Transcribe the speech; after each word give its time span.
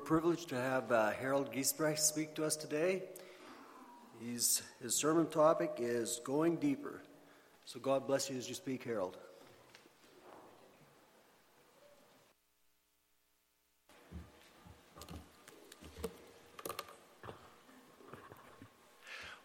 privileged 0.00 0.48
to 0.48 0.56
have 0.56 0.90
uh, 0.90 1.10
Harold 1.10 1.52
Giesbrecht 1.52 1.98
speak 1.98 2.34
to 2.34 2.44
us 2.44 2.56
today. 2.56 3.02
He's, 4.20 4.62
his 4.82 4.96
sermon 4.96 5.26
topic 5.28 5.74
is 5.78 6.20
Going 6.24 6.56
Deeper. 6.56 7.02
So 7.64 7.78
God 7.78 8.06
bless 8.06 8.28
you 8.28 8.36
as 8.36 8.48
you 8.48 8.54
speak, 8.54 8.84
Harold. 8.84 9.16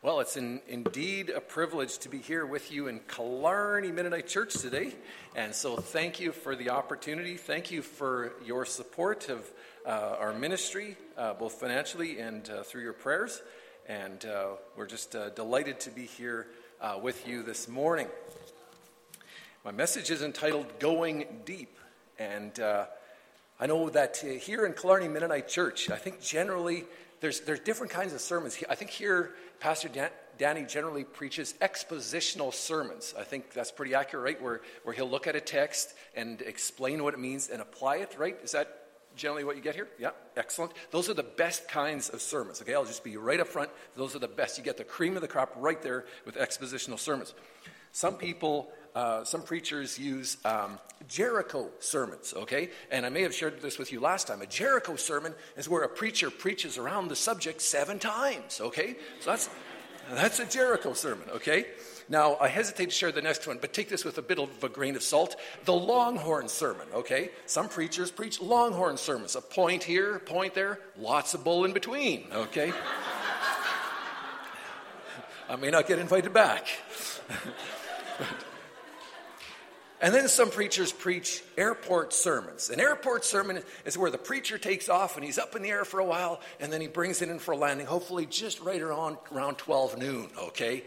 Well, 0.06 0.20
it's 0.20 0.38
indeed 0.38 1.32
a 1.32 1.42
privilege 1.42 1.98
to 1.98 2.10
be 2.10 2.20
here 2.20 2.46
with 2.46 2.72
you 2.72 2.86
in 2.86 3.00
Killarney 3.08 3.92
Mennonite 3.92 4.28
Church 4.28 4.54
today. 4.54 4.94
And 5.36 5.52
so, 5.52 5.78
thank 5.78 6.20
you 6.20 6.32
for 6.32 6.56
the 6.56 6.70
opportunity. 6.70 7.38
Thank 7.38 7.72
you 7.72 7.82
for 7.82 8.34
your 8.46 8.66
support 8.66 9.30
of 9.30 9.52
uh, 9.84 10.18
our 10.20 10.32
ministry, 10.32 10.96
uh, 11.18 11.34
both 11.34 11.54
financially 11.54 12.20
and 12.20 12.48
uh, 12.48 12.62
through 12.62 12.84
your 12.84 12.94
prayers. 12.94 13.42
And 13.90 14.24
uh, 14.26 14.50
we're 14.78 14.86
just 14.86 15.16
uh, 15.16 15.30
delighted 15.30 15.80
to 15.80 15.90
be 15.90 16.06
here 16.06 16.46
uh, 16.80 17.00
with 17.02 17.28
you 17.28 17.42
this 17.42 17.68
morning. 17.68 18.08
My 19.64 19.72
message 19.72 20.12
is 20.12 20.22
entitled 20.22 20.78
Going 20.78 21.26
Deep. 21.46 21.80
And 22.20 22.60
I 22.60 23.66
know 23.66 23.90
that 23.90 24.18
here 24.18 24.68
in 24.68 24.74
Killarney 24.74 25.08
Mennonite 25.08 25.48
Church, 25.48 25.90
I 25.90 25.98
think 25.98 26.22
generally 26.22 26.84
there's, 27.26 27.40
there's 27.40 27.60
different 27.60 27.92
kinds 27.92 28.14
of 28.14 28.22
sermons. 28.22 28.64
I 28.70 28.76
think 28.76 28.92
here, 28.92 29.32
Pastor 29.60 29.90
Dan, 29.90 30.12
Danny 30.38 30.64
generally 30.64 31.04
preaches 31.04 31.56
expositional 31.60 32.54
sermons. 32.54 33.16
I 33.18 33.24
think 33.24 33.52
that's 33.52 33.72
pretty 33.72 33.96
accurate, 33.96 34.24
right? 34.24 34.40
Where, 34.40 34.62
where 34.84 34.94
he'll 34.94 35.10
look 35.10 35.26
at 35.26 35.36
a 35.36 35.42
text 35.42 35.96
and 36.16 36.40
explain 36.44 37.04
what 37.04 37.16
it 37.16 37.20
means 37.20 37.50
and 37.50 37.64
apply 37.64 37.96
it, 37.96 38.16
right? 38.20 38.38
Is 38.44 38.52
that 38.52 38.68
generally 39.16 39.44
what 39.44 39.56
you 39.56 39.64
get 39.64 39.74
here? 39.74 39.88
Yeah, 39.98 40.12
excellent. 40.38 40.74
Those 40.92 41.10
are 41.10 41.16
the 41.16 41.24
best 41.24 41.68
kinds 41.68 42.10
of 42.10 42.22
sermons, 42.22 42.62
okay? 42.62 42.76
I'll 42.76 42.86
just 42.86 43.04
be 43.04 43.18
right 43.18 43.40
up 43.40 43.48
front. 43.48 43.72
Those 43.96 44.16
are 44.16 44.20
the 44.20 44.28
best. 44.28 44.60
You 44.60 44.64
get 44.64 44.78
the 44.78 44.84
cream 44.84 45.16
of 45.16 45.24
the 45.24 45.28
crop 45.28 45.52
right 45.56 45.82
there 45.82 46.06
with 46.28 46.36
expositional 46.36 47.00
sermons. 47.00 47.34
Some 47.92 48.18
people 48.18 48.72
uh, 48.96 49.24
some 49.26 49.42
preachers 49.42 50.00
use 50.00 50.38
um, 50.46 50.80
Jericho 51.10 51.70
sermons, 51.80 52.34
okay? 52.36 52.70
And 52.90 53.06
I 53.06 53.10
may 53.10 53.24
have 53.24 53.36
shared 53.36 53.62
this 53.62 53.78
with 53.78 53.92
you 53.92 54.00
last 54.00 54.28
time. 54.28 54.42
A 54.42 54.48
Jericho 54.48 54.96
sermon 54.96 55.36
is 55.58 55.68
where 55.68 55.84
a 55.84 55.90
preacher 55.90 56.30
preaches 56.30 56.78
around 56.78 57.10
the 57.10 57.16
subject 57.16 57.62
seven 57.62 58.00
times, 58.00 58.62
okay? 58.62 58.96
So 59.20 59.32
that's, 59.32 59.50
that's 60.14 60.40
a 60.40 60.46
Jericho 60.46 60.94
sermon, 60.94 61.30
okay? 61.32 61.66
Now, 62.08 62.38
I 62.40 62.48
hesitate 62.48 62.86
to 62.86 62.92
share 62.92 63.12
the 63.12 63.22
next 63.22 63.46
one, 63.48 63.58
but 63.60 63.74
take 63.74 63.90
this 63.90 64.06
with 64.06 64.18
a 64.18 64.22
bit 64.22 64.40
of 64.40 64.64
a 64.64 64.70
grain 64.70 64.96
of 64.96 65.04
salt. 65.04 65.36
The 65.66 65.74
Longhorn 65.74 66.48
sermon, 66.48 66.88
okay? 66.94 67.32
Some 67.48 67.68
preachers 67.68 68.12
preach 68.12 68.40
Longhorn 68.40 68.96
sermons. 68.96 69.36
A 69.36 69.42
point 69.42 69.84
here, 69.84 70.20
point 70.20 70.54
there, 70.54 70.80
lots 70.98 71.34
of 71.34 71.44
bull 71.44 71.66
in 71.66 71.74
between, 71.74 72.28
okay? 72.32 72.72
I 75.50 75.58
may 75.58 75.70
not 75.70 75.86
get 75.86 76.00
invited 76.00 76.32
back. 76.32 76.68
And 80.06 80.14
then 80.14 80.28
some 80.28 80.52
preachers 80.52 80.92
preach 80.92 81.44
airport 81.58 82.14
sermons. 82.14 82.70
An 82.70 82.80
airport 82.80 83.26
sermon 83.26 83.64
is 83.86 83.98
where 83.98 84.12
the 84.12 84.20
preacher 84.20 84.60
takes 84.60 84.88
off 84.88 85.16
and 85.16 85.26
he's 85.26 85.40
up 85.40 85.56
in 85.56 85.64
the 85.64 85.70
air 85.70 85.84
for 85.84 86.00
a 86.00 86.06
while 86.06 86.42
and 86.60 86.72
then 86.72 86.80
he 86.80 86.86
brings 86.86 87.24
it 87.24 87.30
in 87.30 87.40
for 87.40 87.54
a 87.54 87.58
landing, 87.58 87.88
hopefully 87.88 88.28
just 88.28 88.62
right 88.62 88.80
around, 88.80 89.18
around 89.32 89.58
12 89.58 89.98
noon, 89.98 90.30
okay? 90.38 90.84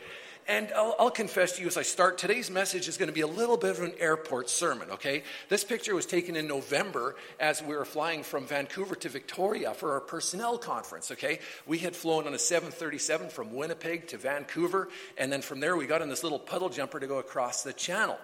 And 0.47 0.71
I'll, 0.71 0.95
I'll, 1.01 1.11
confess 1.11 1.57
to 1.57 1.63
you 1.63 1.67
as 1.67 1.77
I 1.77 1.83
start, 1.83 2.19
today's 2.19 2.49
message 2.49 2.87
is 2.87 2.97
going 2.97 3.09
to 3.09 3.13
be 3.13 3.23
a 3.23 3.27
little 3.27 3.57
bit 3.57 3.73
of 3.73 3.83
an 3.83 3.95
airport 3.99 4.49
sermon, 4.49 4.89
okay? 4.93 5.25
This 5.49 5.65
picture 5.65 5.97
was 5.97 6.07
taken 6.07 6.37
in 6.37 6.47
November 6.47 7.17
as 7.41 7.61
we 7.61 7.75
were 7.75 7.85
flying 7.85 8.23
from 8.23 8.47
Vancouver 8.47 8.95
to 8.95 9.09
Victoria 9.09 9.75
for 9.75 9.95
our 9.95 10.01
personnel 10.01 10.59
conference, 10.59 11.11
okay? 11.11 11.41
We 11.67 11.79
had 11.79 11.97
flown 11.97 12.29
on 12.29 12.35
a 12.35 12.39
737 12.39 13.31
from 13.31 13.53
Winnipeg 13.53 14.07
to 14.09 14.17
Vancouver, 14.17 14.89
and 15.17 15.33
then 15.33 15.43
from 15.43 15.59
there 15.59 15.77
we 15.77 15.89
got 15.89 16.03
in 16.03 16.09
this 16.09 16.23
little 16.23 16.39
puddle 16.39 16.69
jumper 16.69 17.01
to 17.01 17.09
go 17.09 17.19
across 17.19 17.65
the 17.65 17.73
channel. 17.73 18.17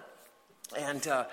And 0.77 1.07
uh, 1.07 1.25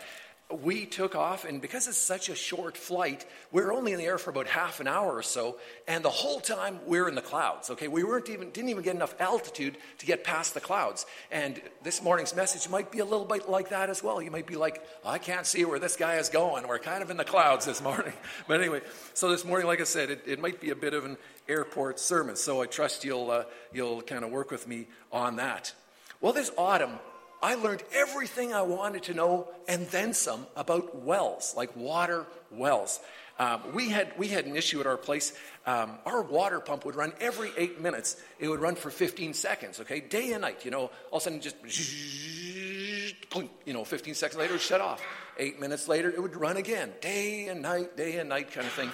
we 0.61 0.85
took 0.85 1.15
off, 1.15 1.45
and 1.45 1.61
because 1.61 1.89
it's 1.89 1.97
such 1.97 2.29
a 2.29 2.35
short 2.35 2.77
flight, 2.77 3.25
we 3.51 3.63
were 3.63 3.73
only 3.73 3.93
in 3.93 3.99
the 3.99 4.05
air 4.05 4.19
for 4.19 4.31
about 4.31 4.47
half 4.47 4.81
an 4.81 4.87
hour 4.87 5.13
or 5.13 5.23
so, 5.23 5.57
and 5.89 6.05
the 6.05 6.11
whole 6.11 6.41
time 6.41 6.79
we 6.87 7.01
were 7.01 7.09
in 7.09 7.15
the 7.15 7.23
clouds. 7.23 7.71
Okay, 7.71 7.89
we 7.89 8.05
weren't 8.05 8.29
even 8.29 8.51
didn't 8.51 8.71
even 8.71 8.83
get 8.83 8.95
enough 8.95 9.15
altitude 9.21 9.77
to 9.99 10.07
get 10.07 10.25
past 10.25 10.55
the 10.55 10.61
clouds. 10.61 11.07
And 11.31 11.61
this 11.83 12.03
morning's 12.03 12.37
message 12.37 12.69
might 12.69 12.93
be 12.93 12.99
a 12.99 13.05
little 13.05 13.25
bit 13.25 13.49
like 13.49 13.71
that 13.71 13.89
as 13.89 14.03
well. 14.03 14.21
You 14.21 14.31
might 14.31 14.47
be 14.47 14.57
like, 14.57 14.85
I 15.05 15.19
can't 15.19 15.47
see 15.47 15.65
where 15.65 15.79
this 15.79 15.97
guy 15.97 16.17
is 16.17 16.29
going. 16.29 16.69
We're 16.69 16.79
kind 16.79 17.03
of 17.03 17.11
in 17.11 17.17
the 17.17 17.25
clouds 17.25 17.67
this 17.67 17.83
morning. 17.83 18.13
But 18.49 18.61
anyway, 18.61 18.81
so 19.15 19.31
this 19.31 19.45
morning, 19.45 19.67
like 19.67 19.81
I 19.81 19.85
said, 19.85 20.11
it, 20.11 20.25
it 20.27 20.41
might 20.41 20.61
be 20.61 20.71
a 20.71 20.75
bit 20.75 20.95
of 20.95 21.05
an 21.05 21.17
airport 21.49 21.99
sermon. 21.99 22.37
So 22.37 22.61
I 22.61 22.67
trust 22.67 23.05
you'll 23.05 23.31
uh, 23.31 23.45
you'll 23.73 24.03
kind 24.03 24.25
of 24.25 24.31
work 24.31 24.51
with 24.51 24.67
me 24.67 24.89
on 25.13 25.37
that. 25.37 25.73
Well, 26.21 26.33
this 26.33 26.51
autumn, 26.59 26.99
I 27.43 27.57
learned 27.57 27.83
everything 27.93 28.55
I 28.55 28.63
wanted 28.63 29.05
to 29.05 29.15
know 29.15 29.49
and 29.67 29.87
then 29.89 30.15
some 30.15 30.47
about 30.55 31.03
wells, 31.03 31.55
like 31.57 31.77
water 31.77 32.27
wells. 32.53 33.01
Um, 33.39 33.61
we, 33.75 33.89
had, 33.89 34.13
we 34.17 34.29
had 34.29 34.47
an 34.47 34.55
issue 34.55 34.79
at 34.81 34.87
our 34.87 34.97
place. 34.97 35.33
Um, 35.67 35.99
our 36.07 36.23
water 36.23 36.61
pump 36.61 36.85
would 36.85 36.95
run 36.95 37.13
every 37.21 37.51
eight 37.57 37.81
minutes. 37.81 38.17
It 38.39 38.49
would 38.49 38.61
run 38.61 38.77
for 38.77 38.91
15 38.91 39.35
seconds, 39.35 39.81
okay? 39.81 40.01
Day 40.01 40.33
and 40.33 40.43
night, 40.43 40.65
you 40.65 40.71
know. 40.71 40.91
All 41.11 41.17
of 41.19 41.23
a 41.23 41.25
sudden, 41.25 41.41
just, 41.41 41.57
you 43.65 43.73
know, 43.73 43.85
15 43.85 44.15
seconds 44.15 44.39
later, 44.39 44.55
it 44.55 44.61
shut 44.61 44.81
off. 44.81 45.03
Eight 45.39 45.59
minutes 45.59 45.89
later, 45.89 46.11
it 46.11 46.23
would 46.23 46.37
run 46.37 46.57
again. 46.57 46.93
Day 47.01 47.49
and 47.49 47.63
night, 47.63 47.97
day 47.97 48.19
and 48.19 48.29
night 48.29 48.53
kind 48.53 48.67
of 48.67 48.73
thing. 48.75 48.91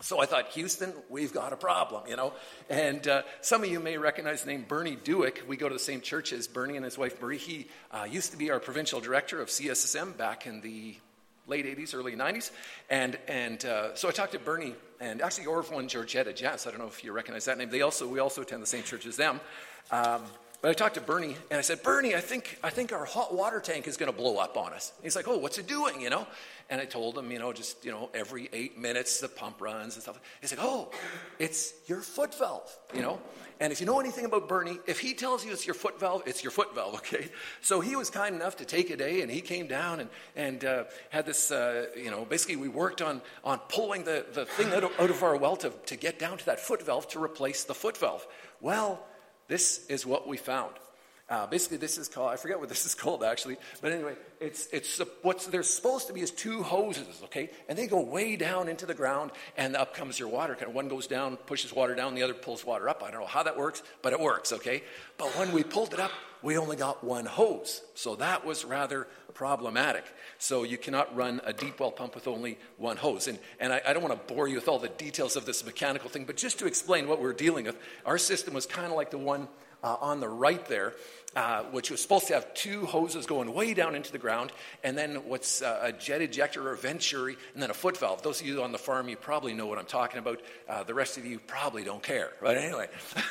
So 0.00 0.20
I 0.20 0.26
thought, 0.26 0.50
Houston, 0.50 0.92
we've 1.08 1.32
got 1.32 1.52
a 1.52 1.56
problem, 1.56 2.04
you 2.08 2.14
know. 2.14 2.32
And 2.70 3.06
uh, 3.08 3.22
some 3.40 3.64
of 3.64 3.68
you 3.68 3.80
may 3.80 3.98
recognize 3.98 4.42
the 4.42 4.52
name 4.52 4.64
Bernie 4.68 4.94
Dewick. 4.94 5.42
We 5.48 5.56
go 5.56 5.68
to 5.68 5.74
the 5.74 5.80
same 5.80 6.02
church 6.02 6.32
as 6.32 6.46
Bernie 6.46 6.76
and 6.76 6.84
his 6.84 6.96
wife 6.96 7.20
Marie. 7.20 7.36
He 7.36 7.66
uh, 7.90 8.06
used 8.08 8.30
to 8.30 8.36
be 8.36 8.52
our 8.52 8.60
provincial 8.60 9.00
director 9.00 9.42
of 9.42 9.48
CSSM 9.48 10.16
back 10.16 10.46
in 10.46 10.60
the 10.60 10.94
late 11.48 11.66
80s, 11.66 11.96
early 11.96 12.14
90s. 12.14 12.52
And, 12.88 13.18
and 13.26 13.64
uh, 13.64 13.96
so 13.96 14.08
I 14.08 14.12
talked 14.12 14.32
to 14.32 14.38
Bernie 14.38 14.74
and 15.00 15.20
actually 15.20 15.46
Orville 15.46 15.80
and 15.80 15.90
Georgetta 15.90 16.32
Jess. 16.32 16.68
I 16.68 16.70
don't 16.70 16.78
know 16.78 16.86
if 16.86 17.02
you 17.02 17.10
recognize 17.10 17.46
that 17.46 17.58
name. 17.58 17.68
They 17.68 17.82
also, 17.82 18.06
we 18.06 18.20
also 18.20 18.42
attend 18.42 18.62
the 18.62 18.66
same 18.66 18.84
church 18.84 19.04
as 19.04 19.16
them. 19.16 19.40
Um, 19.90 20.22
but 20.60 20.70
I 20.70 20.74
talked 20.74 20.94
to 20.94 21.00
Bernie 21.00 21.36
and 21.50 21.58
I 21.58 21.62
said, 21.62 21.82
Bernie, 21.82 22.14
I 22.14 22.20
think, 22.20 22.58
I 22.64 22.70
think 22.70 22.92
our 22.92 23.04
hot 23.04 23.34
water 23.34 23.60
tank 23.60 23.86
is 23.86 23.96
going 23.96 24.10
to 24.10 24.16
blow 24.16 24.38
up 24.38 24.56
on 24.56 24.72
us. 24.72 24.92
He's 25.02 25.14
like, 25.14 25.28
oh, 25.28 25.38
what's 25.38 25.58
it 25.58 25.66
doing, 25.66 26.00
you 26.00 26.10
know? 26.10 26.26
And 26.70 26.82
I 26.82 26.84
told 26.84 27.16
him, 27.16 27.30
you 27.32 27.38
know, 27.38 27.52
just, 27.52 27.82
you 27.82 27.90
know, 27.90 28.10
every 28.12 28.50
eight 28.52 28.76
minutes 28.76 29.20
the 29.20 29.28
pump 29.28 29.60
runs 29.60 29.94
and 29.94 30.02
stuff. 30.02 30.20
He's 30.42 30.54
like, 30.54 30.62
oh, 30.62 30.90
it's 31.38 31.72
your 31.86 32.00
foot 32.00 32.38
valve, 32.38 32.70
you 32.94 33.00
know? 33.00 33.18
And 33.58 33.72
if 33.72 33.80
you 33.80 33.86
know 33.86 33.98
anything 34.00 34.26
about 34.26 34.48
Bernie, 34.48 34.78
if 34.86 35.00
he 35.00 35.14
tells 35.14 35.46
you 35.46 35.52
it's 35.52 35.66
your 35.66 35.74
foot 35.74 35.98
valve, 35.98 36.24
it's 36.26 36.44
your 36.44 36.50
foot 36.50 36.74
valve, 36.74 36.94
okay? 36.96 37.28
So 37.62 37.80
he 37.80 37.96
was 37.96 38.10
kind 38.10 38.34
enough 38.34 38.56
to 38.56 38.66
take 38.66 38.90
a 38.90 38.96
day 38.96 39.22
and 39.22 39.30
he 39.30 39.40
came 39.40 39.66
down 39.66 40.00
and, 40.00 40.10
and 40.36 40.64
uh, 40.64 40.84
had 41.08 41.24
this, 41.24 41.50
uh, 41.50 41.86
you 41.96 42.10
know, 42.10 42.26
basically 42.26 42.56
we 42.56 42.68
worked 42.68 43.00
on, 43.00 43.22
on 43.44 43.60
pulling 43.70 44.04
the, 44.04 44.26
the 44.32 44.44
thing 44.44 44.70
out 44.74 44.84
of, 44.84 44.92
out 45.00 45.08
of 45.08 45.22
our 45.22 45.36
well 45.36 45.56
to, 45.56 45.70
to 45.86 45.96
get 45.96 46.18
down 46.18 46.36
to 46.36 46.46
that 46.46 46.60
foot 46.60 46.82
valve 46.82 47.08
to 47.08 47.22
replace 47.22 47.64
the 47.64 47.74
foot 47.74 47.96
valve. 47.96 48.26
Well, 48.60 49.02
this 49.48 49.86
is 49.86 50.04
what 50.04 50.28
we 50.28 50.36
found. 50.36 50.74
Uh, 51.30 51.46
basically, 51.46 51.76
this 51.76 51.98
is 51.98 52.08
called, 52.08 52.30
I 52.30 52.36
forget 52.36 52.58
what 52.58 52.70
this 52.70 52.86
is 52.86 52.94
called 52.94 53.22
actually, 53.22 53.58
but 53.82 53.92
anyway, 53.92 54.14
it's, 54.40 54.66
it's 54.72 55.00
what's 55.22 55.46
there's 55.46 55.68
supposed 55.68 56.06
to 56.06 56.14
be 56.14 56.22
is 56.22 56.30
two 56.30 56.62
hoses, 56.62 57.20
okay? 57.24 57.50
And 57.68 57.78
they 57.78 57.86
go 57.86 58.00
way 58.00 58.36
down 58.36 58.68
into 58.68 58.86
the 58.86 58.94
ground, 58.94 59.32
and 59.56 59.76
up 59.76 59.94
comes 59.94 60.18
your 60.18 60.28
water. 60.28 60.54
One 60.72 60.88
goes 60.88 61.06
down, 61.06 61.36
pushes 61.36 61.72
water 61.72 61.94
down, 61.94 62.14
the 62.14 62.22
other 62.22 62.34
pulls 62.34 62.64
water 62.64 62.88
up. 62.88 63.02
I 63.02 63.10
don't 63.10 63.20
know 63.20 63.26
how 63.26 63.42
that 63.42 63.58
works, 63.58 63.82
but 64.00 64.14
it 64.14 64.20
works, 64.20 64.52
okay? 64.54 64.82
But 65.18 65.36
when 65.36 65.52
we 65.52 65.62
pulled 65.64 65.92
it 65.92 66.00
up, 66.00 66.12
we 66.42 66.56
only 66.56 66.76
got 66.76 67.02
one 67.04 67.26
hose. 67.26 67.82
So 67.94 68.16
that 68.16 68.46
was 68.46 68.64
rather 68.64 69.06
problematic. 69.34 70.04
So 70.38 70.62
you 70.62 70.78
cannot 70.78 71.14
run 71.14 71.40
a 71.44 71.52
deep 71.52 71.80
well 71.80 71.90
pump 71.90 72.14
with 72.14 72.28
only 72.28 72.58
one 72.76 72.96
hose. 72.96 73.28
And, 73.28 73.38
and 73.60 73.72
I, 73.72 73.82
I 73.86 73.92
don't 73.92 74.02
want 74.02 74.14
to 74.28 74.34
bore 74.34 74.48
you 74.48 74.54
with 74.54 74.68
all 74.68 74.78
the 74.78 74.88
details 74.88 75.36
of 75.36 75.46
this 75.46 75.64
mechanical 75.64 76.08
thing, 76.08 76.24
but 76.24 76.36
just 76.36 76.58
to 76.60 76.66
explain 76.66 77.06
what 77.06 77.20
we're 77.20 77.32
dealing 77.32 77.66
with, 77.66 77.76
our 78.06 78.18
system 78.18 78.54
was 78.54 78.66
kind 78.66 78.86
of 78.86 78.92
like 78.92 79.10
the 79.10 79.18
one 79.18 79.48
uh, 79.82 79.96
on 80.00 80.20
the 80.20 80.28
right 80.28 80.64
there 80.66 80.94
uh, 81.36 81.62
which 81.64 81.90
was 81.90 82.00
supposed 82.00 82.26
to 82.26 82.34
have 82.34 82.52
two 82.54 82.86
hoses 82.86 83.26
going 83.26 83.52
way 83.52 83.74
down 83.74 83.94
into 83.94 84.10
the 84.10 84.18
ground, 84.18 84.50
and 84.82 84.96
then 84.96 85.16
what's 85.28 85.62
uh, 85.62 85.78
a 85.82 85.92
jet 85.92 86.20
ejector 86.20 86.68
or 86.68 86.74
venturi, 86.74 87.36
and 87.54 87.62
then 87.62 87.70
a 87.70 87.74
foot 87.74 87.96
valve. 87.96 88.22
Those 88.22 88.40
of 88.40 88.46
you 88.46 88.62
on 88.62 88.72
the 88.72 88.78
farm, 88.78 89.08
you 89.08 89.16
probably 89.16 89.52
know 89.52 89.66
what 89.66 89.78
I'm 89.78 89.84
talking 89.84 90.18
about. 90.18 90.40
Uh, 90.68 90.84
the 90.84 90.94
rest 90.94 91.18
of 91.18 91.26
you 91.26 91.38
probably 91.38 91.84
don't 91.84 92.02
care. 92.02 92.32
But 92.40 92.56
anyway, 92.56 92.88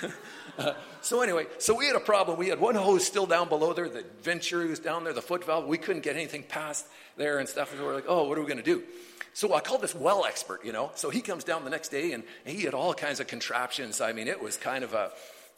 uh, 0.60 0.74
so 1.02 1.22
anyway, 1.22 1.48
so 1.58 1.76
we 1.76 1.88
had 1.88 1.96
a 1.96 2.02
problem. 2.02 2.38
We 2.38 2.50
had 2.50 2.60
one 2.60 2.76
hose 2.76 3.06
still 3.06 3.26
down 3.26 3.50
below 3.50 3.74
there. 3.74 3.90
The 3.90 4.06
venturi 4.22 4.68
was 4.68 4.80
down 4.80 5.04
there. 5.04 5.14
The 5.14 5.22
foot 5.22 5.44
valve. 5.44 5.66
We 5.66 5.78
couldn't 5.78 6.04
get 6.04 6.16
anything 6.16 6.44
past 6.44 6.86
there 7.18 7.40
and 7.40 7.50
stuff. 7.50 7.72
And 7.72 7.82
we 7.82 7.88
we're 7.88 7.96
like, 7.96 8.06
oh, 8.08 8.28
what 8.28 8.38
are 8.38 8.42
we 8.42 8.48
going 8.48 8.58
to 8.58 8.64
do? 8.64 8.84
So 9.34 9.54
I 9.54 9.60
called 9.60 9.82
this 9.82 9.94
well 9.94 10.24
expert, 10.26 10.64
you 10.64 10.72
know. 10.72 10.92
So 10.96 11.10
he 11.10 11.22
comes 11.22 11.44
down 11.44 11.64
the 11.64 11.70
next 11.70 11.90
day 11.90 12.14
and 12.14 12.24
he 12.46 12.62
had 12.64 12.74
all 12.74 12.94
kinds 12.94 13.20
of 13.20 13.28
contraptions. 13.28 14.02
I 14.02 14.14
mean, 14.14 14.28
it 14.28 14.42
was 14.42 14.56
kind 14.58 14.84
of 14.84 14.94
a 14.94 15.12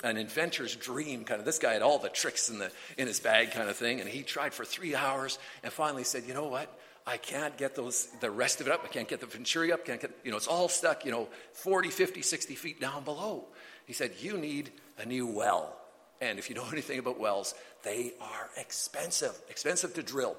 an 0.04 0.18
inventor's 0.18 0.76
dream 0.76 1.26
kind 1.26 1.40
of 1.40 1.46
this 1.46 1.60
guy 1.60 1.74
had 1.74 1.82
all 1.82 2.00
the 2.00 2.10
tricks 2.10 2.50
in 2.50 2.58
the 2.58 2.72
in 2.98 3.06
his 3.06 3.20
bag 3.20 3.52
kind 3.52 3.70
of 3.70 3.76
thing 3.76 4.00
and 4.00 4.10
he 4.10 4.24
tried 4.24 4.54
for 4.54 4.64
three 4.64 4.96
hours 4.96 5.38
and 5.62 5.74
finally 5.74 6.06
said 6.06 6.24
you 6.26 6.34
know 6.34 6.48
what 6.48 6.74
I 7.10 7.18
can't 7.18 7.58
get 7.58 7.76
those, 7.76 8.08
the 8.20 8.30
rest 8.30 8.62
of 8.62 8.68
it 8.68 8.74
up. 8.74 8.82
I 8.84 8.88
can't 8.88 9.08
get 9.08 9.20
the 9.20 9.26
venturi 9.26 9.72
up. 9.72 9.84
Can't 9.84 10.00
get, 10.00 10.12
you 10.24 10.30
know, 10.30 10.38
it's 10.38 10.46
all 10.46 10.70
stuck, 10.70 11.06
you 11.06 11.12
know, 11.12 11.28
40, 11.54 11.90
50, 11.90 12.22
60 12.22 12.54
feet 12.54 12.80
down 12.80 13.04
below. 13.04 13.46
He 13.88 13.94
said, 13.94 14.12
You 14.20 14.38
need 14.38 14.72
a 15.00 15.06
new 15.08 15.26
well. 15.26 15.76
And 16.22 16.38
if 16.38 16.50
you 16.50 16.56
know 16.56 16.66
anything 16.72 17.00
about 17.00 17.20
wells, 17.20 17.56
they 17.82 18.14
are 18.22 18.50
expensive, 18.58 19.36
expensive 19.50 19.96
to 19.96 20.04
drill. 20.04 20.38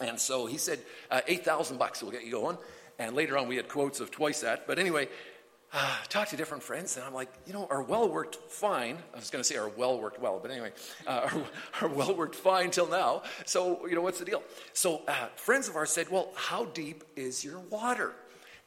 And 0.00 0.18
so 0.18 0.46
he 0.46 0.56
said, 0.56 0.78
uh, 1.10 1.20
8,000 1.26 1.76
bucks 1.76 2.02
will 2.02 2.12
get 2.12 2.24
you 2.24 2.30
going. 2.30 2.56
And 2.98 3.14
later 3.14 3.36
on, 3.36 3.48
we 3.48 3.56
had 3.56 3.68
quotes 3.68 4.00
of 4.00 4.10
twice 4.10 4.40
that. 4.40 4.66
But 4.66 4.78
anyway, 4.78 5.08
uh, 5.72 5.96
talked 6.08 6.30
to 6.30 6.36
different 6.36 6.62
friends, 6.62 6.96
and 6.96 7.04
I'm 7.04 7.14
like, 7.14 7.28
you 7.46 7.52
know, 7.52 7.66
our 7.70 7.82
well 7.82 8.08
worked 8.08 8.36
fine. 8.36 8.98
I 9.12 9.18
was 9.18 9.30
going 9.30 9.42
to 9.42 9.48
say 9.48 9.56
our 9.56 9.68
well 9.68 10.00
worked 10.00 10.20
well, 10.20 10.38
but 10.40 10.50
anyway, 10.50 10.72
uh, 11.06 11.28
our, 11.32 11.42
our, 11.82 11.88
well 11.88 12.14
worked 12.14 12.34
fine 12.34 12.70
till 12.70 12.88
now. 12.88 13.22
So, 13.44 13.86
you 13.86 13.94
know, 13.94 14.02
what's 14.02 14.18
the 14.18 14.24
deal? 14.24 14.42
So, 14.72 15.02
uh, 15.06 15.28
friends 15.36 15.68
of 15.68 15.76
ours 15.76 15.90
said, 15.90 16.08
well, 16.08 16.30
how 16.34 16.66
deep 16.66 17.04
is 17.16 17.44
your 17.44 17.58
water? 17.60 18.14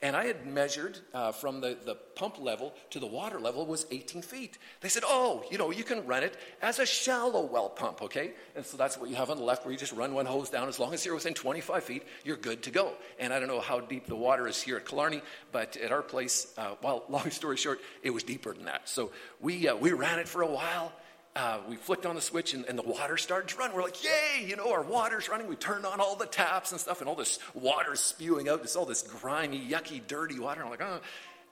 And 0.03 0.15
I 0.15 0.25
had 0.25 0.47
measured 0.47 0.97
uh, 1.13 1.31
from 1.31 1.61
the, 1.61 1.77
the 1.85 1.93
pump 1.93 2.39
level 2.39 2.73
to 2.89 2.99
the 2.99 3.05
water 3.05 3.39
level 3.39 3.67
was 3.67 3.85
18 3.91 4.23
feet. 4.23 4.57
They 4.79 4.89
said, 4.89 5.03
oh, 5.05 5.43
you 5.51 5.59
know, 5.59 5.69
you 5.69 5.83
can 5.83 6.07
run 6.07 6.23
it 6.23 6.37
as 6.61 6.79
a 6.79 6.87
shallow 6.87 7.45
well 7.45 7.69
pump, 7.69 8.01
okay? 8.01 8.31
And 8.55 8.65
so 8.65 8.77
that's 8.77 8.97
what 8.97 9.11
you 9.11 9.15
have 9.15 9.29
on 9.29 9.37
the 9.37 9.43
left 9.43 9.63
where 9.63 9.71
you 9.71 9.77
just 9.77 9.93
run 9.93 10.15
one 10.15 10.25
hose 10.25 10.49
down. 10.49 10.67
As 10.67 10.79
long 10.79 10.95
as 10.95 11.05
you're 11.05 11.13
within 11.13 11.35
25 11.35 11.83
feet, 11.83 12.03
you're 12.25 12.35
good 12.35 12.63
to 12.63 12.71
go. 12.71 12.93
And 13.19 13.31
I 13.31 13.39
don't 13.39 13.47
know 13.47 13.61
how 13.61 13.79
deep 13.79 14.07
the 14.07 14.15
water 14.15 14.47
is 14.47 14.59
here 14.59 14.77
at 14.77 14.87
Killarney, 14.87 15.21
but 15.51 15.77
at 15.77 15.91
our 15.91 16.01
place, 16.01 16.51
uh, 16.57 16.71
well, 16.81 17.03
long 17.09 17.29
story 17.29 17.57
short, 17.57 17.79
it 18.01 18.09
was 18.09 18.23
deeper 18.23 18.55
than 18.55 18.65
that. 18.65 18.89
So 18.89 19.11
we, 19.39 19.67
uh, 19.67 19.75
we 19.75 19.91
ran 19.91 20.17
it 20.17 20.27
for 20.27 20.41
a 20.41 20.47
while 20.47 20.93
uh, 21.35 21.59
we 21.67 21.75
flicked 21.75 22.05
on 22.05 22.15
the 22.15 22.21
switch 22.21 22.53
and, 22.53 22.65
and, 22.65 22.77
the 22.77 22.83
water 22.83 23.15
started 23.17 23.47
to 23.47 23.57
run. 23.57 23.73
We're 23.73 23.83
like, 23.83 24.03
yay, 24.03 24.45
you 24.45 24.57
know, 24.57 24.71
our 24.71 24.83
water's 24.83 25.29
running. 25.29 25.47
We 25.47 25.55
turned 25.55 25.85
on 25.85 26.01
all 26.01 26.15
the 26.15 26.25
taps 26.25 26.71
and 26.71 26.81
stuff, 26.81 26.99
and 26.99 27.07
all 27.07 27.15
this 27.15 27.39
water's 27.53 28.01
spewing 28.01 28.49
out. 28.49 28.61
It's 28.63 28.75
all 28.75 28.85
this 28.85 29.01
grimy, 29.01 29.59
yucky, 29.59 30.05
dirty 30.05 30.39
water. 30.39 30.63
I'm 30.63 30.69
like, 30.69 30.81
oh. 30.81 30.99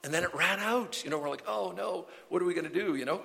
And 0.04 0.12
then 0.12 0.22
it 0.22 0.34
ran 0.34 0.60
out. 0.60 1.02
You 1.04 1.10
know, 1.10 1.18
we're 1.18 1.30
like, 1.30 1.44
oh 1.46 1.72
no, 1.76 2.06
what 2.28 2.42
are 2.42 2.44
we 2.44 2.54
going 2.54 2.68
to 2.68 2.72
do, 2.72 2.94
you 2.94 3.04
know? 3.04 3.22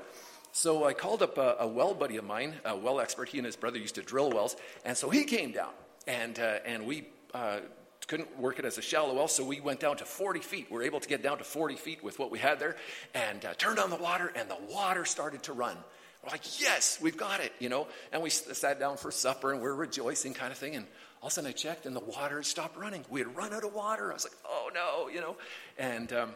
So 0.51 0.85
I 0.85 0.93
called 0.93 1.21
up 1.21 1.37
a, 1.37 1.57
a, 1.59 1.67
well 1.67 1.93
buddy 1.93 2.15
of 2.15 2.23
mine, 2.23 2.53
a 2.63 2.75
well 2.75 3.01
expert. 3.01 3.27
He 3.27 3.37
and 3.37 3.45
his 3.45 3.57
brother 3.57 3.77
used 3.77 3.95
to 3.95 4.01
drill 4.01 4.31
wells. 4.31 4.55
And 4.85 4.95
so 4.95 5.09
he 5.09 5.25
came 5.25 5.51
down, 5.51 5.71
and, 6.07 6.39
uh, 6.39 6.59
and 6.65 6.85
we 6.85 7.07
uh, 7.33 7.59
couldn't 8.07 8.39
work 8.39 8.59
it 8.59 8.65
as 8.65 8.77
a 8.77 8.81
shallow 8.81 9.13
well, 9.13 9.27
so 9.27 9.43
we 9.43 9.59
went 9.59 9.79
down 9.79 9.97
to 9.97 10.05
40 10.05 10.39
feet. 10.39 10.67
We 10.69 10.77
were 10.77 10.83
able 10.83 10.99
to 10.99 11.09
get 11.09 11.21
down 11.21 11.39
to 11.39 11.43
40 11.43 11.75
feet 11.75 12.03
with 12.03 12.19
what 12.19 12.31
we 12.31 12.39
had 12.39 12.59
there, 12.59 12.75
and 13.13 13.43
uh, 13.43 13.53
turned 13.55 13.79
on 13.79 13.89
the 13.89 13.95
water, 13.97 14.31
and 14.35 14.49
the 14.49 14.57
water 14.69 15.03
started 15.05 15.43
to 15.43 15.53
run. 15.53 15.77
We're 16.25 16.31
like, 16.31 16.59
yes, 16.59 16.97
we've 17.01 17.17
got 17.17 17.39
it, 17.39 17.53
you 17.59 17.69
know. 17.69 17.87
And 18.11 18.23
we 18.23 18.31
sat 18.31 18.79
down 18.79 18.97
for 18.97 19.11
supper 19.11 19.53
and 19.53 19.61
we're 19.61 19.75
rejoicing, 19.75 20.33
kind 20.33 20.51
of 20.51 20.57
thing. 20.57 20.75
And 20.75 20.85
all 21.21 21.27
of 21.27 21.31
a 21.31 21.35
sudden 21.35 21.49
I 21.49 21.53
checked 21.53 21.85
and 21.85 21.95
the 21.95 21.99
water 21.99 22.37
had 22.37 22.45
stopped 22.45 22.77
running. 22.77 23.05
We 23.09 23.19
had 23.19 23.35
run 23.35 23.53
out 23.53 23.63
of 23.63 23.73
water. 23.73 24.09
I 24.09 24.13
was 24.15 24.25
like, 24.25 24.33
oh 24.43 24.71
no, 24.73 25.07
you 25.07 25.21
know. 25.21 25.35
And 25.77 26.11
um, 26.13 26.31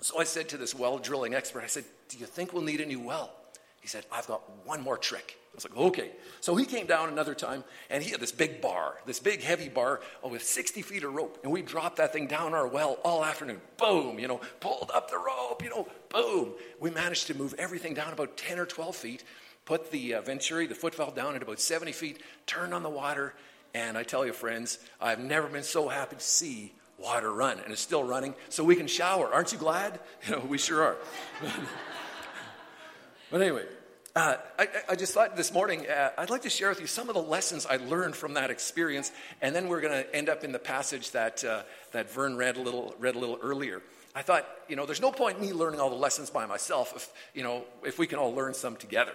so 0.00 0.18
I 0.18 0.24
said 0.24 0.48
to 0.48 0.56
this 0.56 0.74
well 0.74 0.98
drilling 0.98 1.34
expert, 1.34 1.62
I 1.62 1.68
said, 1.68 1.84
do 2.08 2.18
you 2.18 2.26
think 2.26 2.52
we'll 2.52 2.62
need 2.62 2.80
a 2.80 2.86
new 2.86 3.00
well? 3.00 3.30
He 3.80 3.88
said, 3.88 4.04
I've 4.12 4.26
got 4.26 4.42
one 4.66 4.82
more 4.82 4.98
trick. 4.98 5.38
I 5.52 5.56
was 5.56 5.64
like, 5.64 5.76
okay. 5.76 6.10
So 6.40 6.54
he 6.54 6.64
came 6.64 6.86
down 6.86 7.08
another 7.08 7.34
time 7.34 7.64
and 7.88 8.02
he 8.02 8.10
had 8.10 8.20
this 8.20 8.30
big 8.30 8.60
bar, 8.60 8.98
this 9.06 9.18
big 9.18 9.42
heavy 9.42 9.68
bar 9.68 10.00
with 10.22 10.44
60 10.44 10.82
feet 10.82 11.02
of 11.02 11.12
rope. 11.12 11.40
And 11.42 11.50
we 11.50 11.62
dropped 11.62 11.96
that 11.96 12.12
thing 12.12 12.26
down 12.26 12.54
our 12.54 12.68
well 12.68 12.98
all 13.04 13.24
afternoon. 13.24 13.60
Boom, 13.76 14.18
you 14.18 14.28
know, 14.28 14.40
pulled 14.60 14.90
up 14.94 15.10
the 15.10 15.18
rope, 15.18 15.62
you 15.64 15.70
know, 15.70 15.88
boom. 16.10 16.52
We 16.78 16.90
managed 16.90 17.26
to 17.28 17.34
move 17.36 17.54
everything 17.58 17.94
down 17.94 18.12
about 18.12 18.36
10 18.36 18.58
or 18.58 18.66
12 18.66 18.94
feet, 18.94 19.24
put 19.64 19.90
the 19.90 20.14
uh, 20.14 20.22
Venturi, 20.22 20.66
the 20.66 20.74
foot 20.74 20.94
valve 20.94 21.16
down 21.16 21.34
at 21.34 21.42
about 21.42 21.58
70 21.58 21.92
feet, 21.92 22.22
turned 22.46 22.72
on 22.72 22.82
the 22.82 22.90
water. 22.90 23.34
And 23.74 23.98
I 23.98 24.02
tell 24.02 24.24
you, 24.24 24.32
friends, 24.32 24.78
I've 25.00 25.20
never 25.20 25.48
been 25.48 25.62
so 25.62 25.88
happy 25.88 26.16
to 26.16 26.22
see 26.22 26.74
water 26.98 27.32
run. 27.32 27.58
And 27.60 27.72
it's 27.72 27.80
still 27.80 28.04
running, 28.04 28.34
so 28.50 28.62
we 28.62 28.76
can 28.76 28.86
shower. 28.86 29.32
Aren't 29.32 29.52
you 29.52 29.58
glad? 29.58 29.98
You 30.26 30.36
know, 30.36 30.44
we 30.46 30.58
sure 30.58 30.82
are. 30.82 30.96
but 33.30 33.40
anyway, 33.42 33.64
uh, 34.16 34.36
I, 34.58 34.68
I, 34.88 34.96
just 34.96 35.14
thought 35.14 35.36
this 35.36 35.52
morning 35.52 35.86
uh, 35.88 36.10
I'd 36.18 36.30
like 36.30 36.42
to 36.42 36.50
share 36.50 36.68
with 36.68 36.80
you 36.80 36.88
some 36.88 37.08
of 37.08 37.14
the 37.14 37.22
lessons 37.22 37.64
I 37.64 37.76
learned 37.76 38.16
from 38.16 38.34
that 38.34 38.50
experience, 38.50 39.12
and 39.40 39.54
then 39.54 39.68
we're 39.68 39.80
going 39.80 39.92
to 39.92 40.14
end 40.14 40.28
up 40.28 40.42
in 40.42 40.50
the 40.50 40.58
passage 40.58 41.12
that 41.12 41.44
uh, 41.44 41.62
that 41.92 42.10
Vern 42.10 42.36
read 42.36 42.56
a 42.56 42.60
little 42.60 42.92
read 42.98 43.14
a 43.14 43.20
little 43.20 43.38
earlier. 43.40 43.82
I 44.12 44.22
thought, 44.22 44.48
you 44.68 44.74
know, 44.74 44.84
there's 44.84 45.00
no 45.00 45.12
point 45.12 45.36
in 45.36 45.42
me 45.42 45.52
learning 45.52 45.78
all 45.78 45.90
the 45.90 45.96
lessons 45.96 46.28
by 46.28 46.44
myself 46.46 46.92
if 46.96 47.12
you 47.34 47.44
know 47.44 47.64
if 47.84 48.00
we 48.00 48.08
can 48.08 48.18
all 48.18 48.34
learn 48.34 48.52
some 48.52 48.74
together. 48.74 49.12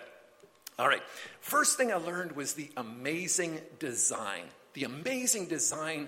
All 0.79 0.87
right, 0.87 1.03
first 1.41 1.75
thing 1.75 1.91
I 1.91 1.95
learned 1.95 2.31
was 2.31 2.53
the 2.53 2.69
amazing 2.77 3.59
design, 3.79 4.43
the 4.73 4.85
amazing 4.85 5.47
design 5.47 6.07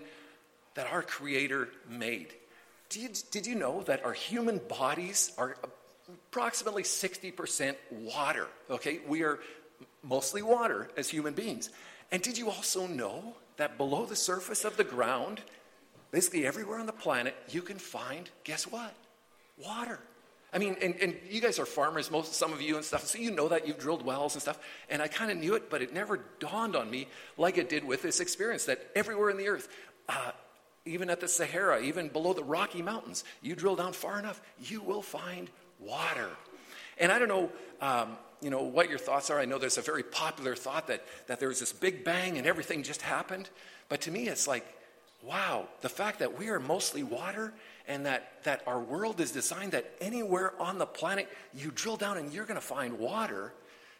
that 0.75 0.87
our 0.87 1.01
Creator 1.01 1.67
made. 1.89 2.33
Did 2.87 3.21
did 3.31 3.47
you 3.47 3.55
know 3.55 3.83
that 3.83 4.05
our 4.05 4.13
human 4.13 4.59
bodies 4.59 5.33
are 5.37 5.57
approximately 6.07 6.83
60% 6.83 7.75
water. 7.91 8.47
Okay, 8.69 8.99
we 9.07 9.23
are 9.23 9.39
mostly 10.03 10.41
water 10.41 10.89
as 10.97 11.09
human 11.09 11.33
beings. 11.33 11.69
And 12.11 12.21
did 12.21 12.37
you 12.37 12.49
also 12.49 12.87
know 12.87 13.35
that 13.57 13.77
below 13.77 14.05
the 14.05 14.15
surface 14.15 14.63
of 14.63 14.77
the 14.77 14.83
ground, 14.83 15.41
basically 16.11 16.45
everywhere 16.45 16.79
on 16.79 16.85
the 16.85 16.93
planet, 16.93 17.35
you 17.49 17.61
can 17.61 17.77
find, 17.77 18.29
guess 18.43 18.65
what? 18.65 18.93
Water. 19.63 19.99
I 20.53 20.59
mean, 20.59 20.77
and, 20.81 20.95
and 21.01 21.15
you 21.29 21.41
guys 21.41 21.59
are 21.59 21.65
farmers, 21.65 22.09
most 22.09 22.33
some 22.33 22.53
of 22.53 22.61
you 22.61 22.77
and 22.77 22.85
stuff, 22.85 23.05
so 23.05 23.17
you 23.17 23.31
know 23.31 23.49
that 23.49 23.67
you've 23.67 23.79
drilled 23.79 24.05
wells 24.05 24.33
and 24.35 24.41
stuff. 24.41 24.59
And 24.89 25.01
I 25.01 25.07
kind 25.07 25.29
of 25.29 25.37
knew 25.37 25.55
it, 25.55 25.69
but 25.69 25.81
it 25.81 25.93
never 25.93 26.21
dawned 26.39 26.75
on 26.75 26.89
me 26.89 27.07
like 27.37 27.57
it 27.57 27.67
did 27.67 27.83
with 27.83 28.01
this 28.01 28.21
experience 28.21 28.65
that 28.65 28.79
everywhere 28.95 29.29
in 29.29 29.37
the 29.37 29.49
earth, 29.49 29.67
uh, 30.07 30.31
even 30.85 31.09
at 31.09 31.19
the 31.19 31.27
Sahara, 31.27 31.81
even 31.81 32.07
below 32.07 32.31
the 32.31 32.43
Rocky 32.43 32.81
Mountains, 32.81 33.25
you 33.41 33.55
drill 33.55 33.75
down 33.75 33.91
far 33.91 34.17
enough, 34.17 34.41
you 34.57 34.81
will 34.81 35.01
find 35.01 35.49
water. 35.79 36.29
And 36.97 37.11
I 37.11 37.19
don't 37.19 37.27
know, 37.27 37.51
um, 37.81 38.17
you 38.41 38.49
know, 38.49 38.63
what 38.63 38.89
your 38.89 38.99
thoughts 38.99 39.29
are. 39.29 39.39
I 39.39 39.45
know 39.45 39.57
there's 39.57 39.77
a 39.77 39.81
very 39.81 40.03
popular 40.03 40.55
thought 40.55 40.87
that, 40.87 41.03
that 41.27 41.39
there 41.39 41.49
was 41.49 41.59
this 41.59 41.73
big 41.73 42.03
bang 42.03 42.37
and 42.37 42.47
everything 42.47 42.83
just 42.83 43.01
happened. 43.01 43.49
But 43.89 44.01
to 44.01 44.11
me, 44.11 44.27
it's 44.27 44.47
like, 44.47 44.65
wow, 45.23 45.67
the 45.81 45.89
fact 45.89 46.19
that 46.19 46.37
we 46.37 46.49
are 46.49 46.59
mostly 46.59 47.03
water 47.03 47.53
and 47.87 48.05
that, 48.05 48.43
that 48.43 48.61
our 48.67 48.79
world 48.79 49.19
is 49.19 49.31
designed 49.31 49.71
that 49.71 49.91
anywhere 50.01 50.53
on 50.61 50.77
the 50.77 50.85
planet 50.85 51.29
you 51.53 51.71
drill 51.71 51.97
down 51.97 52.17
and 52.17 52.33
you're 52.33 52.45
going 52.45 52.59
to 52.59 52.65
find 52.65 52.99
water. 52.99 53.53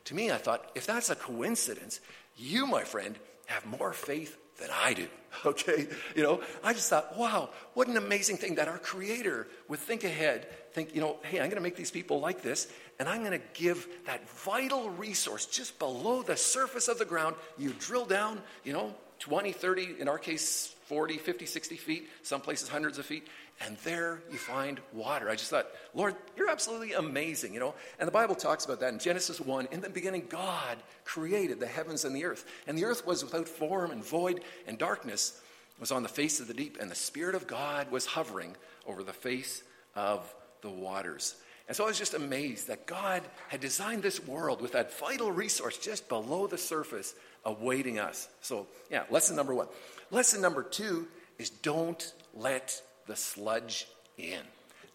To 0.06 0.16
me, 0.16 0.32
I 0.32 0.38
thought, 0.38 0.72
if 0.76 0.86
that's 0.86 1.10
a 1.10 1.16
coincidence, 1.16 2.00
you, 2.36 2.68
my 2.68 2.84
friend, 2.84 3.18
have 3.48 3.66
more 3.66 3.94
faith 3.94 4.38
than 4.58 4.70
I 4.72 4.94
do. 4.94 5.08
Okay? 5.46 5.88
You 6.16 6.24
know, 6.24 6.42
I 6.64 6.74
just 6.74 6.90
thought, 6.90 7.16
wow, 7.16 7.50
what 7.76 7.88
an 7.88 7.96
amazing 7.96 8.38
thing 8.38 8.56
that 8.56 8.68
our 8.68 8.80
Creator 8.80 9.48
would 9.68 9.78
think 9.78 10.04
ahead, 10.04 10.48
think, 10.72 10.96
you 10.96 11.00
know, 11.00 11.18
hey, 11.22 11.38
I'm 11.38 11.46
going 11.46 11.58
to 11.58 11.62
make 11.62 11.76
these 11.76 11.92
people 11.92 12.20
like 12.20 12.42
this, 12.42 12.68
and 12.98 13.08
I'm 13.08 13.20
going 13.20 13.40
to 13.40 13.46
give 13.54 13.88
that 14.08 14.28
vital 14.30 14.90
resource 14.90 15.46
just 15.46 15.78
below 15.78 16.24
the 16.24 16.36
surface 16.36 16.88
of 16.88 16.98
the 16.98 17.06
ground. 17.06 17.36
You 17.56 17.72
drill 17.78 18.06
down, 18.06 18.42
you 18.64 18.74
know, 18.74 18.96
20, 19.20 19.52
30, 19.52 19.98
in 20.00 20.08
our 20.08 20.18
case, 20.18 20.74
40, 20.88 21.18
50, 21.18 21.46
60 21.46 21.76
feet, 21.76 22.10
some 22.24 22.42
places 22.42 22.68
hundreds 22.68 22.98
of 22.98 23.06
feet, 23.06 23.28
and 23.66 23.78
there 23.78 24.22
you 24.32 24.38
find 24.38 24.80
water. 24.94 25.30
I 25.30 25.36
just 25.36 25.50
thought, 25.50 25.68
Lord, 25.94 26.16
you're 26.36 26.50
absolutely 26.50 26.94
amazing, 26.94 27.54
you 27.54 27.60
know? 27.60 27.74
And 28.00 28.08
the 28.08 28.12
Bible 28.12 28.36
talks 28.36 28.66
about 28.66 28.80
that 28.82 28.94
in 28.94 29.00
Genesis 29.00 29.40
1. 29.42 29.70
In 29.72 29.82
the 29.82 29.90
beginning, 29.90 30.28
God 30.30 30.78
created 31.06 31.60
the 31.60 31.68
heavens 31.68 32.06
and 32.06 32.16
the 32.16 32.26
earth. 32.26 32.46
And 32.68 32.78
the 32.78 32.86
earth 32.86 33.06
was 33.06 33.24
without 33.24 33.48
form 33.48 33.92
and 33.92 34.06
void, 34.06 34.42
and 34.68 34.78
darkness 34.78 35.40
was 35.80 35.92
on 35.92 36.04
the 36.04 36.10
face 36.10 36.40
of 36.40 36.48
the 36.48 36.54
deep, 36.54 36.78
and 36.80 36.90
the 36.90 36.96
Spirit 36.96 37.36
of 37.36 37.48
God 37.48 37.92
was 37.92 38.06
hovering 38.06 38.56
over 38.86 39.04
the 39.04 39.14
face 39.14 39.64
of 39.96 40.34
the 40.62 40.70
waters. 40.70 41.36
And 41.68 41.76
so 41.76 41.84
I 41.84 41.88
was 41.88 41.98
just 41.98 42.14
amazed 42.14 42.68
that 42.68 42.88
God 42.88 43.24
had 43.50 43.60
designed 43.60 44.02
this 44.02 44.26
world 44.26 44.62
with 44.62 44.72
that 44.72 44.98
vital 45.00 45.32
resource 45.32 45.78
just 45.78 46.08
below 46.08 46.48
the 46.48 46.58
surface 46.58 47.14
awaiting 47.44 48.00
us. 48.00 48.28
So, 48.42 48.68
yeah, 48.90 49.04
lesson 49.10 49.36
number 49.36 49.54
one. 49.54 49.68
Lesson 50.10 50.42
number 50.42 50.64
two 50.64 51.08
is 51.38 51.50
don't 51.50 52.14
let 52.34 52.82
the 53.08 53.16
sludge 53.16 53.88
in. 54.18 54.42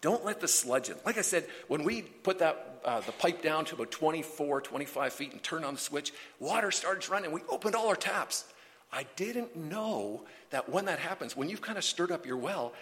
Don't 0.01 0.25
let 0.25 0.41
the 0.41 0.47
sludge 0.47 0.89
in. 0.89 0.95
Like 1.05 1.17
I 1.17 1.21
said, 1.21 1.45
when 1.67 1.83
we 1.83 2.01
put 2.01 2.39
that, 2.39 2.81
uh, 2.83 2.99
the 3.01 3.13
pipe 3.13 3.41
down 3.41 3.65
to 3.65 3.75
about 3.75 3.91
24, 3.91 4.61
25 4.61 5.13
feet 5.13 5.31
and 5.31 5.41
turned 5.41 5.63
on 5.63 5.75
the 5.75 5.79
switch, 5.79 6.13
water 6.39 6.71
started 6.71 7.07
running. 7.09 7.31
We 7.31 7.41
opened 7.49 7.75
all 7.75 7.87
our 7.87 7.95
taps. 7.95 8.45
I 8.91 9.05
didn't 9.15 9.55
know 9.55 10.23
that 10.49 10.69
when 10.69 10.85
that 10.85 10.99
happens, 10.99 11.35
when 11.35 11.49
you've 11.49 11.61
kind 11.61 11.77
of 11.77 11.83
stirred 11.83 12.11
up 12.11 12.25
your 12.25 12.37
well, 12.37 12.73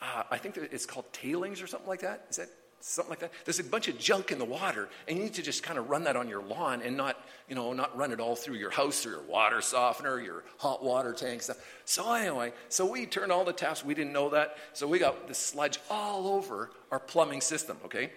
uh, 0.00 0.24
I 0.30 0.38
think 0.38 0.56
it's 0.56 0.86
called 0.86 1.12
tailings 1.12 1.60
or 1.60 1.66
something 1.66 1.88
like 1.88 2.00
that. 2.00 2.26
Is 2.30 2.36
that 2.36 2.48
something 2.80 3.10
like 3.10 3.20
that. 3.20 3.32
There's 3.44 3.60
a 3.60 3.64
bunch 3.64 3.88
of 3.88 3.98
junk 3.98 4.32
in 4.32 4.38
the 4.38 4.44
water, 4.44 4.88
and 5.06 5.16
you 5.16 5.24
need 5.24 5.34
to 5.34 5.42
just 5.42 5.62
kind 5.62 5.78
of 5.78 5.90
run 5.90 6.04
that 6.04 6.16
on 6.16 6.28
your 6.28 6.42
lawn 6.42 6.82
and 6.82 6.96
not, 6.96 7.16
you 7.50 7.56
know, 7.56 7.72
not 7.72 7.96
run 7.96 8.12
it 8.12 8.20
all 8.20 8.36
through 8.36 8.54
your 8.54 8.70
house 8.70 9.04
or 9.04 9.10
your 9.10 9.22
water 9.22 9.60
softener, 9.60 10.20
your 10.20 10.44
hot 10.58 10.84
water 10.84 11.12
tank 11.12 11.42
stuff. 11.42 11.58
So 11.84 12.14
anyway, 12.14 12.52
so 12.68 12.88
we 12.88 13.06
turned 13.06 13.32
all 13.32 13.44
the 13.44 13.52
taps. 13.52 13.84
We 13.84 13.92
didn't 13.92 14.12
know 14.12 14.30
that, 14.30 14.56
so 14.72 14.86
we 14.86 15.00
got 15.00 15.26
the 15.26 15.34
sludge 15.34 15.80
all 15.90 16.28
over 16.28 16.70
our 16.92 17.00
plumbing 17.00 17.40
system. 17.40 17.76
Okay, 17.86 18.12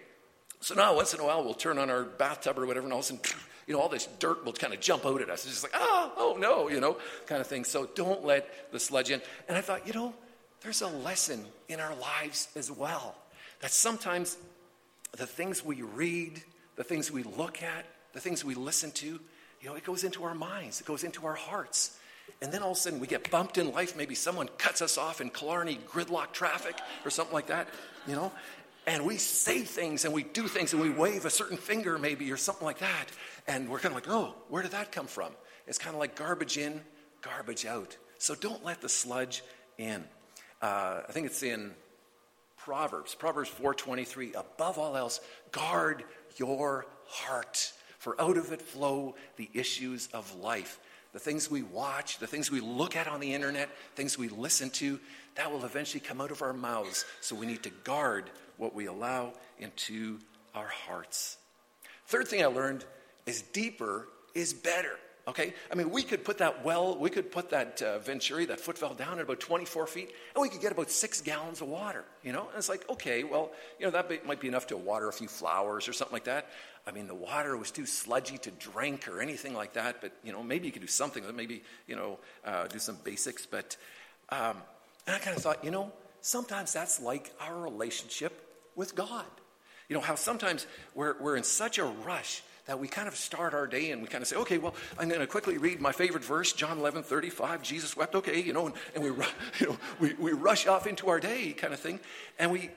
so 0.61 0.75
now 0.75 0.95
once 0.95 1.15
in 1.15 1.19
a 1.19 1.25
while 1.25 1.43
we'll 1.43 1.55
turn 1.55 1.79
on 1.79 1.89
our 1.89 2.03
bathtub 2.03 2.59
or 2.59 2.67
whatever, 2.67 2.85
and 2.85 2.93
all 2.93 2.99
of 2.99 3.05
a 3.05 3.07
sudden 3.07 3.23
you 3.67 3.73
know, 3.73 3.81
all 3.81 3.89
this 3.89 4.07
dirt 4.19 4.45
will 4.45 4.53
kind 4.53 4.71
of 4.71 4.79
jump 4.79 5.03
out 5.03 5.19
at 5.19 5.31
us. 5.31 5.45
It's 5.45 5.61
just 5.61 5.63
like, 5.63 5.73
oh, 5.73 6.11
oh 6.15 6.37
no, 6.37 6.69
you 6.69 6.79
know, 6.79 6.97
kind 7.25 7.41
of 7.41 7.47
thing. 7.47 7.63
So 7.63 7.89
don't 7.95 8.23
let 8.23 8.71
the 8.71 8.79
sludge 8.79 9.09
in. 9.09 9.19
And 9.47 9.57
I 9.57 9.61
thought, 9.61 9.87
you 9.87 9.93
know, 9.93 10.13
there's 10.61 10.81
a 10.81 10.89
lesson 10.89 11.43
in 11.69 11.79
our 11.79 11.95
lives 11.95 12.49
as 12.55 12.69
well. 12.69 13.15
That 13.61 13.71
sometimes 13.71 14.37
the 15.13 15.25
things 15.25 15.65
we 15.65 15.81
read, 15.81 16.43
the 16.75 16.83
things 16.83 17.09
we 17.09 17.23
look 17.23 17.63
at, 17.63 17.85
the 18.13 18.19
things 18.19 18.45
we 18.45 18.55
listen 18.55 18.91
to, 18.91 19.19
you 19.61 19.69
know, 19.69 19.75
it 19.75 19.83
goes 19.83 20.03
into 20.03 20.23
our 20.23 20.35
minds, 20.35 20.79
it 20.79 20.87
goes 20.87 21.03
into 21.03 21.25
our 21.25 21.35
hearts. 21.35 21.97
And 22.41 22.51
then 22.51 22.61
all 22.61 22.71
of 22.71 22.77
a 22.77 22.79
sudden 22.79 22.99
we 22.99 23.07
get 23.07 23.29
bumped 23.29 23.57
in 23.57 23.71
life. 23.71 23.95
Maybe 23.97 24.15
someone 24.15 24.47
cuts 24.57 24.81
us 24.81 24.97
off 24.97 25.21
in 25.21 25.29
Killarney 25.29 25.79
gridlock 25.89 26.31
traffic 26.31 26.79
or 27.05 27.09
something 27.09 27.33
like 27.33 27.47
that, 27.47 27.67
you 28.07 28.15
know. 28.15 28.31
And 28.85 29.05
we 29.05 29.17
say 29.17 29.61
things 29.61 30.03
and 30.03 30.13
we 30.13 30.23
do 30.23 30.47
things 30.47 30.73
and 30.73 30.81
we 30.81 30.89
wave 30.89 31.25
a 31.25 31.29
certain 31.29 31.57
finger 31.57 31.97
maybe 31.97 32.31
or 32.31 32.37
something 32.37 32.65
like 32.65 32.79
that. 32.79 33.05
And 33.47 33.69
we're 33.69 33.79
kind 33.79 33.95
of 33.95 34.01
like, 34.01 34.09
oh, 34.09 34.35
where 34.49 34.61
did 34.61 34.71
that 34.71 34.91
come 34.91 35.07
from? 35.07 35.31
It's 35.67 35.77
kind 35.77 35.93
of 35.93 35.99
like 35.99 36.15
garbage 36.15 36.57
in, 36.57 36.81
garbage 37.21 37.65
out. 37.65 37.97
So 38.17 38.35
don't 38.35 38.63
let 38.63 38.81
the 38.81 38.89
sludge 38.89 39.43
in. 39.77 40.03
Uh, 40.61 41.01
I 41.07 41.11
think 41.11 41.25
it's 41.25 41.43
in 41.43 41.71
Proverbs, 42.57 43.15
Proverbs 43.15 43.49
4:23. 43.49 44.33
Above 44.35 44.77
all 44.77 44.95
else, 44.95 45.19
guard 45.51 46.03
your 46.37 46.85
heart, 47.05 47.73
for 48.03 48.19
out 48.19 48.35
of 48.35 48.51
it 48.51 48.61
flow 48.61 49.15
the 49.37 49.49
issues 49.53 50.09
of 50.13 50.35
life 50.35 50.77
the 51.13 51.19
things 51.19 51.49
we 51.49 51.61
watch, 51.61 52.17
the 52.17 52.25
things 52.25 52.49
we 52.49 52.59
look 52.59 52.95
at 52.95 53.07
on 53.07 53.19
the 53.19 53.35
internet, 53.35 53.69
things 53.95 54.17
we 54.17 54.29
listen 54.29 54.71
to, 54.71 54.99
that 55.35 55.51
will 55.51 55.63
eventually 55.63 55.99
come 55.99 56.19
out 56.19 56.31
of 56.31 56.41
our 56.41 56.53
mouths. 56.53 57.05
So 57.21 57.35
we 57.35 57.45
need 57.45 57.61
to 57.63 57.69
guard 57.69 58.31
what 58.57 58.73
we 58.73 58.87
allow 58.87 59.33
into 59.59 60.17
our 60.55 60.67
hearts. 60.67 61.37
Third 62.07 62.27
thing 62.27 62.41
I 62.41 62.47
learned 62.47 62.83
is 63.27 63.43
deeper 63.43 64.07
is 64.33 64.53
better. 64.53 64.97
Okay? 65.25 65.53
I 65.71 65.75
mean, 65.75 65.89
we 65.89 66.03
could 66.03 66.25
put 66.25 66.39
that 66.39 66.65
well, 66.65 66.97
we 66.97 67.09
could 67.09 67.31
put 67.31 67.51
that 67.51 67.81
uh, 67.81 67.99
Venturi, 67.99 68.45
that 68.45 68.59
foot 68.59 68.77
valve 68.77 68.97
down 68.97 69.19
at 69.19 69.23
about 69.23 69.39
24 69.39 69.87
feet, 69.87 70.11
and 70.35 70.41
we 70.41 70.49
could 70.49 70.59
get 70.59 70.73
about 70.73 70.91
six 70.91 71.21
gallons 71.21 71.61
of 71.61 71.69
water, 71.69 72.03
you 72.23 72.33
know? 72.33 72.47
And 72.49 72.57
it's 72.57 72.67
like, 72.67 72.89
okay, 72.89 73.23
well, 73.23 73.51
you 73.79 73.85
know, 73.85 73.91
that 73.91 74.09
be, 74.09 74.19
might 74.25 74.41
be 74.41 74.49
enough 74.49 74.67
to 74.67 74.77
water 74.77 75.07
a 75.07 75.13
few 75.13 75.29
flowers 75.29 75.87
or 75.87 75.93
something 75.93 76.13
like 76.13 76.25
that. 76.25 76.49
I 76.85 76.91
mean, 76.91 77.07
the 77.07 77.15
water 77.15 77.55
was 77.55 77.71
too 77.71 77.85
sludgy 77.85 78.37
to 78.39 78.51
drink 78.51 79.07
or 79.07 79.21
anything 79.21 79.53
like 79.53 79.73
that, 79.73 80.01
but, 80.01 80.11
you 80.25 80.33
know, 80.33 80.43
maybe 80.43 80.65
you 80.65 80.73
could 80.73 80.81
do 80.81 80.87
something, 80.87 81.23
maybe, 81.33 81.63
you 81.87 81.95
know, 81.95 82.19
uh, 82.43 82.67
do 82.67 82.79
some 82.79 82.97
basics. 83.05 83.45
But, 83.45 83.77
um, 84.29 84.57
and 85.07 85.15
I 85.15 85.19
kind 85.19 85.37
of 85.37 85.41
thought, 85.41 85.63
you 85.63 85.71
know, 85.71 85.93
sometimes 86.19 86.73
that's 86.73 86.99
like 86.99 87.31
our 87.39 87.57
relationship 87.57 88.33
with 88.75 88.95
God. 88.95 89.25
You 89.87 89.95
know, 89.95 90.01
how 90.01 90.15
sometimes 90.15 90.67
we're, 90.95 91.15
we're 91.21 91.37
in 91.37 91.43
such 91.43 91.77
a 91.77 91.85
rush 91.85 92.41
that 92.65 92.79
we 92.79 92.87
kind 92.87 93.07
of 93.07 93.15
start 93.15 93.53
our 93.53 93.67
day 93.67 93.91
and 93.91 94.01
we 94.01 94.07
kind 94.07 94.21
of 94.21 94.27
say, 94.27 94.37
okay, 94.37 94.57
well, 94.57 94.73
I'm 94.97 95.09
going 95.09 95.19
to 95.19 95.27
quickly 95.27 95.57
read 95.57 95.81
my 95.81 95.91
favorite 95.91 96.23
verse, 96.23 96.53
John 96.53 96.77
11, 96.77 97.03
35, 97.03 97.61
Jesus 97.61 97.97
wept, 97.97 98.15
okay, 98.15 98.41
you 98.41 98.53
know, 98.53 98.67
and, 98.67 98.75
and 98.95 99.03
we, 99.03 99.09
you 99.59 99.67
know, 99.67 99.77
we, 99.99 100.13
we 100.13 100.31
rush 100.31 100.67
off 100.67 100.87
into 100.87 101.09
our 101.09 101.19
day 101.19 101.51
kind 101.51 101.73
of 101.73 101.79
thing. 101.79 101.99
And 102.39 102.51
we, 102.51 102.69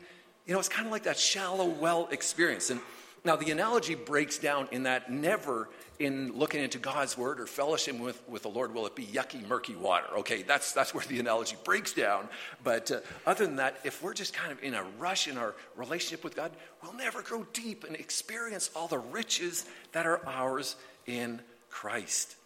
you 0.47 0.53
know, 0.53 0.59
it's 0.59 0.69
kind 0.69 0.87
of 0.87 0.93
like 0.93 1.05
that 1.05 1.19
shallow 1.19 1.67
well 1.67 2.09
experience. 2.11 2.71
And 2.71 2.81
now 3.25 3.37
the 3.37 3.51
analogy 3.51 3.95
breaks 3.95 4.39
down 4.39 4.69
in 4.71 4.85
that 4.85 5.11
never 5.11 5.69
in 5.99 6.37
looking 6.37 6.63
into 6.63 6.79
God's 6.79 7.17
word 7.17 7.41
or 7.41 7.47
fellowship 7.47 7.99
with, 7.99 8.23
with 8.29 8.43
the 8.43 8.49
Lord 8.49 8.75
will 8.75 8.87
it 8.87 8.95
be 8.95 9.05
yucky, 9.05 9.47
murky 9.49 9.75
water. 9.75 10.07
Okay, 10.19 10.43
that's, 10.43 10.73
that's 10.73 10.95
where 10.95 11.05
the 11.05 11.19
analogy 11.19 11.57
breaks 11.65 11.93
down. 11.93 12.29
But 12.63 12.91
uh, 12.91 13.01
other 13.27 13.47
than 13.47 13.57
that, 13.57 13.79
if 13.85 14.03
we're 14.03 14.15
just 14.15 14.35
kind 14.35 14.53
of 14.53 14.63
in 14.63 14.75
a 14.75 14.85
rush 14.99 15.27
in 15.27 15.39
our 15.39 15.55
relationship 15.75 16.23
with 16.23 16.37
God, 16.37 16.53
we'll 16.83 16.93
never 16.93 17.23
grow 17.23 17.47
deep 17.53 17.85
and 17.85 17.97
experience 17.97 18.71
all 18.77 18.89
the 18.89 18.99
riches 18.99 19.65
that 19.93 20.07
are 20.07 20.21
ours 20.27 20.77
in 21.07 21.41
Christ. 21.71 22.37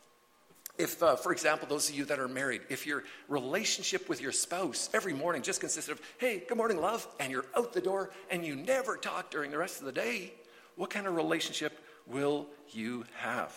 If, 0.78 1.02
uh, 1.02 1.16
for 1.16 1.32
example, 1.32 1.68
those 1.68 1.90
of 1.90 1.94
you 1.94 2.06
that 2.06 2.18
are 2.18 2.28
married, 2.28 2.62
if 2.70 2.86
your 2.86 3.04
relationship 3.28 4.08
with 4.08 4.22
your 4.22 4.32
spouse 4.32 4.88
every 4.94 5.12
morning 5.12 5.42
just 5.42 5.60
consists 5.60 5.90
of, 5.90 6.00
hey, 6.18 6.42
good 6.48 6.56
morning, 6.56 6.80
love, 6.80 7.06
and 7.18 7.30
you're 7.30 7.44
out 7.54 7.74
the 7.74 7.82
door 7.82 8.10
and 8.30 8.46
you 8.46 8.56
never 8.56 8.96
talk 8.96 9.30
during 9.30 9.50
the 9.50 9.58
rest 9.58 9.80
of 9.80 9.86
the 9.86 9.92
day, 9.92 10.32
what 10.80 10.88
kind 10.88 11.06
of 11.06 11.14
relationship 11.14 11.78
will 12.06 12.46
you 12.70 13.04
have? 13.18 13.52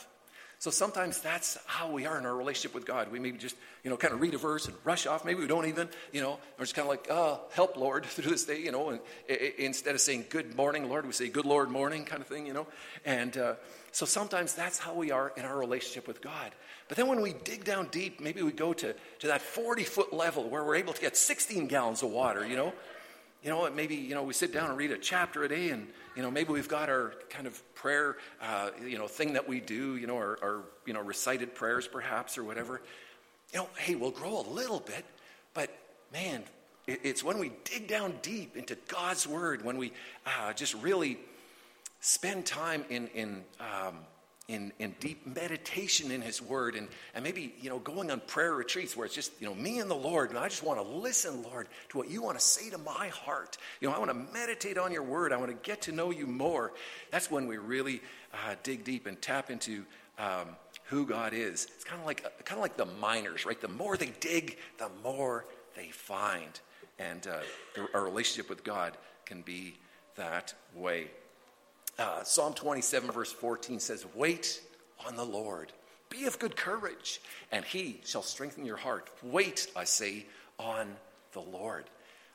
So 0.60 0.72
sometimes 0.72 1.22
that's 1.22 1.58
how 1.66 1.90
we 1.90 2.06
are 2.06 2.18
in 2.18 2.26
our 2.26 2.36
relationship 2.36 2.76
with 2.76 2.86
God. 2.86 3.10
We 3.14 3.20
maybe 3.20 3.38
just, 3.38 3.56
you 3.82 3.90
know, 3.90 3.96
kind 3.96 4.14
of 4.14 4.20
read 4.20 4.34
a 4.34 4.38
verse 4.38 4.66
and 4.66 4.76
rush 4.84 5.08
off. 5.08 5.24
Maybe 5.24 5.40
we 5.40 5.48
don't 5.48 5.66
even, 5.68 5.88
you 6.12 6.20
know, 6.20 6.38
we're 6.58 6.66
just 6.66 6.76
kind 6.76 6.86
of 6.86 6.90
like, 6.90 7.08
oh, 7.10 7.40
help, 7.54 7.78
Lord, 7.78 8.06
through 8.06 8.30
this 8.30 8.44
day, 8.44 8.60
you 8.60 8.74
know. 8.74 8.90
And 8.90 9.00
instead 9.58 9.96
of 9.96 10.02
saying 10.02 10.26
good 10.30 10.54
morning, 10.54 10.90
Lord, 10.90 11.06
we 11.06 11.14
say 11.14 11.30
good 11.30 11.46
Lord 11.46 11.70
morning 11.70 12.04
kind 12.04 12.22
of 12.22 12.28
thing, 12.28 12.46
you 12.46 12.52
know. 12.52 12.68
And 13.06 13.38
uh, 13.38 13.54
so 13.94 14.06
sometimes 14.06 14.54
that's 14.54 14.78
how 14.78 14.94
we 14.94 15.12
are 15.12 15.32
in 15.38 15.46
our 15.46 15.58
relationship 15.58 16.10
with 16.10 16.22
God. 16.22 16.52
But 16.90 16.98
then 16.98 17.08
when 17.08 17.22
we 17.22 17.32
dig 17.32 17.64
down 17.64 17.88
deep, 17.90 18.20
maybe 18.20 18.42
we 18.42 18.52
go 18.52 18.74
to, 18.74 18.94
to 19.20 19.28
that 19.28 19.42
40 19.42 19.86
foot 19.86 20.12
level 20.12 20.50
where 20.50 20.64
we're 20.66 20.76
able 20.76 20.92
to 20.92 21.02
get 21.02 21.16
16 21.16 21.68
gallons 21.68 22.04
of 22.04 22.10
water, 22.10 22.46
you 22.46 22.58
know. 22.58 22.74
You 23.44 23.50
know, 23.50 23.70
maybe, 23.70 23.96
you 23.96 24.16
know, 24.16 24.24
we 24.24 24.34
sit 24.34 24.54
down 24.54 24.70
and 24.70 24.78
read 24.78 24.92
a 24.92 24.98
chapter 24.98 25.44
a 25.44 25.50
day 25.50 25.70
and 25.70 25.88
you 26.16 26.22
know, 26.22 26.30
maybe 26.30 26.52
we've 26.52 26.68
got 26.68 26.90
our 26.90 27.14
kind 27.30 27.48
of 27.48 27.76
prayer, 27.76 28.18
uh, 28.42 28.70
you 28.86 28.98
know, 28.98 29.08
thing 29.08 29.34
that 29.34 29.48
we 29.48 29.60
do, 29.60 29.96
you 29.96 30.06
know, 30.06 30.16
our, 30.16 30.38
our, 30.44 30.64
you 30.86 30.94
know, 30.94 31.02
recited 31.02 31.56
prayers 31.56 31.88
perhaps 31.88 32.38
or 32.38 32.44
whatever. 32.44 32.82
You 33.52 33.60
know, 33.60 33.70
hey, 33.78 33.96
we'll 33.96 34.12
grow 34.12 34.40
a 34.40 34.48
little 34.48 34.80
bit, 34.80 35.06
but 35.54 35.76
man, 36.12 36.44
it, 36.86 37.00
it's 37.04 37.24
when 37.24 37.40
we 37.40 37.52
dig 37.64 37.88
down 37.88 38.14
deep 38.22 38.56
into 38.56 38.78
God's 38.88 39.28
word, 39.28 39.66
when 39.66 39.78
we 39.78 39.92
uh, 40.26 40.54
just 40.54 40.76
really 40.76 41.18
spend 42.00 42.46
time 42.46 42.86
in, 42.90 43.08
in 43.08 43.44
um, 43.60 43.98
in, 44.50 44.74
in 44.78 44.94
deep 45.00 45.26
meditation 45.26 46.12
in 46.12 46.22
his 46.22 46.42
word 46.42 46.76
and, 46.76 46.90
and 47.16 47.24
maybe 47.24 47.54
you 47.62 47.70
know 47.70 47.80
going 47.80 48.12
on 48.12 48.22
prayer 48.28 48.54
retreats 48.54 48.96
where 48.96 49.06
it's 49.06 49.16
just 49.16 49.32
you 49.40 49.48
know 49.48 49.56
me 49.56 49.80
and 49.80 49.90
the 49.90 49.96
lord 49.96 50.32
and 50.32 50.38
i 50.38 50.50
just 50.50 50.64
want 50.64 50.78
to 50.78 50.86
listen 50.86 51.44
lord 51.44 51.68
to 51.88 51.98
what 51.98 52.10
you 52.10 52.22
want 52.22 52.38
to 52.38 52.44
say 52.44 52.70
to 52.70 52.78
my 52.78 53.08
heart. 53.08 53.58
You 53.80 53.88
know 53.88 53.96
i 53.96 54.00
want 54.00 54.12
to 54.12 54.34
meditate 54.34 54.78
on 54.78 54.92
your 54.92 55.04
word. 55.04 55.32
I 55.32 55.38
want 55.38 55.50
to 55.52 55.70
get 55.70 55.84
to 55.84 55.94
know 55.94 56.12
you 56.12 56.28
more. 56.28 56.74
That's 57.10 57.32
when 57.32 57.48
we 57.48 57.58
really 57.58 58.02
uh, 58.34 58.56
dig 58.64 58.84
deep 58.84 59.08
and 59.08 59.22
tap 59.22 59.50
into 59.50 59.86
um, 60.20 60.50
who 60.86 61.06
god 61.06 61.34
is. 61.34 61.68
It's 61.76 61.86
kind 61.86 62.02
of 62.02 62.06
like 62.06 62.24
kind 62.44 62.58
of 62.58 62.62
like 62.62 62.76
the 62.76 62.86
miners 62.86 63.46
right? 63.46 63.60
The 63.60 63.70
more 63.70 63.96
they 63.96 64.12
dig 64.20 64.58
the 64.78 64.90
more 65.04 65.46
they 65.76 65.88
find. 65.88 66.60
And 67.00 67.26
uh, 67.28 67.82
our 67.94 68.04
relationship 68.04 68.50
with 68.50 68.66
god 68.66 68.98
can 69.26 69.42
be 69.42 69.78
that 70.16 70.54
way 70.76 71.08
uh, 72.00 72.24
Psalm 72.24 72.54
27, 72.54 73.12
verse 73.12 73.32
14 73.32 73.80
says, 73.80 74.06
Wait 74.16 74.62
on 75.06 75.16
the 75.16 75.26
Lord. 75.26 75.72
Be 76.10 76.26
of 76.26 76.38
good 76.38 76.56
courage, 76.56 77.20
and 77.52 77.66
he 77.66 78.00
shall 78.06 78.22
strengthen 78.22 78.66
your 78.66 78.78
heart. 78.78 79.10
Wait, 79.24 79.68
I 79.76 79.84
say, 79.86 80.26
on 80.60 80.96
the 81.34 81.40
Lord. 81.40 81.86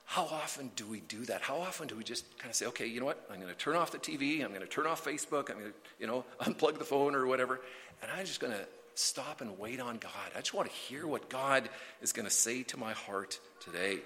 How 0.04 0.24
often 0.24 0.70
do 0.74 0.86
we 0.86 1.00
do 1.00 1.24
that? 1.26 1.42
How 1.42 1.58
often 1.58 1.86
do 1.86 1.94
we 1.94 2.02
just 2.02 2.24
kind 2.38 2.50
of 2.50 2.56
say, 2.56 2.66
okay, 2.66 2.86
you 2.86 2.98
know 2.98 3.06
what? 3.06 3.24
I'm 3.30 3.36
going 3.36 3.52
to 3.52 3.58
turn 3.58 3.76
off 3.76 3.92
the 3.92 3.98
TV. 3.98 4.42
I'm 4.42 4.48
going 4.48 4.62
to 4.62 4.66
turn 4.66 4.86
off 4.86 5.04
Facebook. 5.04 5.50
I'm 5.50 5.58
going 5.58 5.70
to, 5.70 5.74
you 6.00 6.06
know, 6.06 6.24
unplug 6.40 6.78
the 6.78 6.84
phone 6.84 7.14
or 7.14 7.26
whatever. 7.26 7.60
And 8.02 8.10
I'm 8.10 8.24
just 8.24 8.40
going 8.40 8.54
to 8.54 8.66
stop 8.94 9.42
and 9.42 9.58
wait 9.58 9.80
on 9.80 9.98
God. 9.98 10.12
I 10.34 10.38
just 10.38 10.54
want 10.54 10.68
to 10.68 10.74
hear 10.74 11.06
what 11.06 11.28
God 11.28 11.68
is 12.00 12.12
going 12.12 12.26
to 12.26 12.34
say 12.34 12.62
to 12.64 12.76
my 12.78 12.92
heart 12.92 13.38
today. 13.60 13.98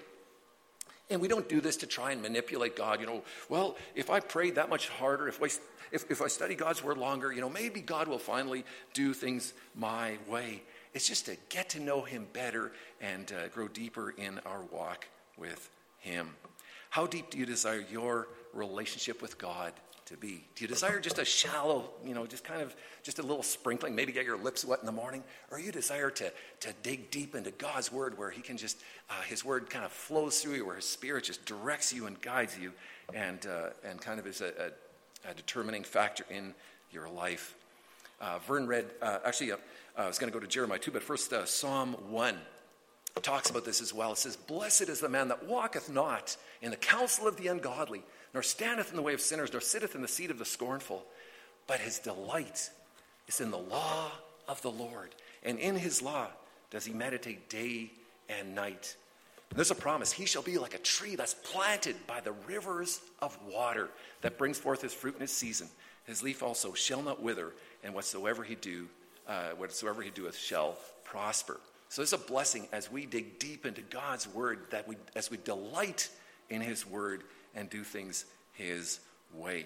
And 1.13 1.21
we 1.21 1.27
don't 1.27 1.47
do 1.47 1.61
this 1.61 1.77
to 1.77 1.87
try 1.87 2.11
and 2.11 2.21
manipulate 2.21 2.75
God. 2.75 2.99
You 2.99 3.05
know, 3.05 3.23
well, 3.47 3.77
if 3.95 4.09
I 4.09 4.19
prayed 4.19 4.55
that 4.55 4.69
much 4.69 4.89
harder, 4.89 5.27
if 5.27 5.41
I, 5.41 5.45
if, 5.91 6.09
if 6.09 6.21
I 6.21 6.27
study 6.27 6.55
God's 6.55 6.83
word 6.83 6.97
longer, 6.97 7.31
you 7.31 7.39
know, 7.39 7.49
maybe 7.49 7.81
God 7.81 8.07
will 8.07 8.19
finally 8.19 8.65
do 8.93 9.13
things 9.13 9.53
my 9.75 10.17
way. 10.27 10.63
It's 10.93 11.07
just 11.07 11.25
to 11.27 11.37
get 11.49 11.69
to 11.69 11.79
know 11.79 12.01
Him 12.01 12.27
better 12.33 12.71
and 12.99 13.31
uh, 13.31 13.47
grow 13.49 13.67
deeper 13.67 14.11
in 14.11 14.39
our 14.45 14.61
walk 14.71 15.07
with 15.37 15.69
Him. 15.99 16.31
How 16.89 17.07
deep 17.07 17.29
do 17.29 17.37
you 17.37 17.45
desire 17.45 17.83
your 17.91 18.27
relationship 18.53 19.21
with 19.21 19.37
God 19.37 19.73
to 20.05 20.17
be? 20.17 20.43
Do 20.55 20.63
you 20.63 20.67
desire 20.67 20.99
just 20.99 21.19
a 21.19 21.25
shallow, 21.25 21.89
you 22.05 22.13
know, 22.13 22.25
just 22.25 22.43
kind 22.43 22.61
of 22.61 22.75
just 23.03 23.19
a 23.19 23.21
little 23.21 23.43
sprinkling, 23.43 23.95
maybe 23.95 24.11
get 24.11 24.25
your 24.25 24.37
lips 24.37 24.65
wet 24.65 24.79
in 24.79 24.85
the 24.85 24.91
morning? 24.91 25.23
Or 25.51 25.59
you 25.59 25.71
desire 25.71 26.09
to, 26.11 26.31
to 26.61 26.73
dig 26.83 27.09
deep 27.11 27.35
into 27.35 27.51
God's 27.51 27.91
word 27.91 28.17
where 28.17 28.29
He 28.29 28.41
can 28.41 28.57
just, 28.57 28.79
uh, 29.09 29.21
His 29.27 29.45
word 29.45 29.69
kind 29.69 29.85
of 29.85 29.91
flows 29.91 30.41
through 30.41 30.55
you, 30.55 30.65
where 30.65 30.75
His 30.75 30.87
Spirit 30.87 31.25
just 31.25 31.45
directs 31.45 31.93
you 31.93 32.05
and 32.05 32.19
guides 32.21 32.57
you 32.57 32.73
and, 33.13 33.45
uh, 33.45 33.69
and 33.87 33.99
kind 34.01 34.19
of 34.19 34.27
is 34.27 34.41
a, 34.41 34.71
a, 35.25 35.31
a, 35.31 35.33
determining 35.33 35.83
factor 35.83 36.25
in 36.29 36.53
your 36.91 37.09
life? 37.09 37.55
Uh, 38.21 38.39
Vern 38.47 38.67
read, 38.67 38.85
uh, 39.01 39.19
actually, 39.25 39.51
uh, 39.51 39.57
I 39.97 40.07
was 40.07 40.17
going 40.17 40.31
to 40.31 40.37
go 40.37 40.41
to 40.41 40.49
Jeremiah 40.49 40.79
2, 40.79 40.91
but 40.91 41.03
first, 41.03 41.31
uh, 41.33 41.45
Psalm 41.45 41.93
1 42.09 42.37
talks 43.21 43.49
about 43.49 43.63
this 43.63 43.81
as 43.81 43.93
well. 43.93 44.13
It 44.13 44.17
says, 44.17 44.35
Blessed 44.35 44.89
is 44.89 44.99
the 44.99 45.09
man 45.09 45.27
that 45.27 45.45
walketh 45.45 45.89
not 45.89 46.35
in 46.61 46.71
the 46.71 46.77
counsel 46.77 47.27
of 47.27 47.37
the 47.37 47.47
ungodly 47.47 48.03
nor 48.33 48.43
standeth 48.43 48.89
in 48.89 48.95
the 48.95 49.01
way 49.01 49.13
of 49.13 49.21
sinners, 49.21 49.51
nor 49.51 49.61
sitteth 49.61 49.95
in 49.95 50.01
the 50.01 50.07
seat 50.07 50.31
of 50.31 50.39
the 50.39 50.45
scornful. 50.45 51.03
But 51.67 51.79
his 51.79 51.99
delight 51.99 52.69
is 53.27 53.39
in 53.39 53.51
the 53.51 53.57
law 53.57 54.11
of 54.47 54.61
the 54.61 54.71
Lord. 54.71 55.15
And 55.43 55.59
in 55.59 55.75
his 55.75 56.01
law 56.01 56.27
does 56.71 56.85
he 56.85 56.93
meditate 56.93 57.49
day 57.49 57.91
and 58.29 58.55
night. 58.55 58.95
There's 59.55 59.71
a 59.71 59.75
promise. 59.75 60.11
He 60.11 60.25
shall 60.25 60.41
be 60.41 60.57
like 60.57 60.73
a 60.73 60.79
tree 60.79 61.15
that's 61.15 61.35
planted 61.35 61.95
by 62.07 62.21
the 62.21 62.31
rivers 62.47 63.01
of 63.21 63.37
water 63.47 63.89
that 64.21 64.37
brings 64.37 64.57
forth 64.57 64.81
his 64.81 64.93
fruit 64.93 65.15
in 65.15 65.21
his 65.21 65.31
season. 65.31 65.67
His 66.05 66.23
leaf 66.23 66.41
also 66.41 66.73
shall 66.73 67.01
not 67.01 67.21
wither, 67.21 67.53
and 67.83 67.93
whatsoever 67.93 68.43
he 68.43 68.55
do, 68.55 68.87
uh, 69.27 69.49
whatsoever 69.51 70.01
he 70.01 70.09
doeth 70.09 70.35
shall 70.35 70.77
prosper. 71.03 71.59
So 71.89 72.01
there's 72.01 72.13
a 72.13 72.17
blessing 72.17 72.67
as 72.73 72.91
we 72.91 73.05
dig 73.05 73.37
deep 73.37 73.65
into 73.65 73.81
God's 73.81 74.27
word, 74.27 74.61
that 74.71 74.87
we, 74.87 74.97
as 75.15 75.29
we 75.29 75.37
delight 75.37 76.09
in 76.49 76.61
his 76.61 76.85
word 76.85 77.23
and 77.55 77.69
do 77.69 77.83
things 77.83 78.25
his 78.53 78.99
way. 79.33 79.65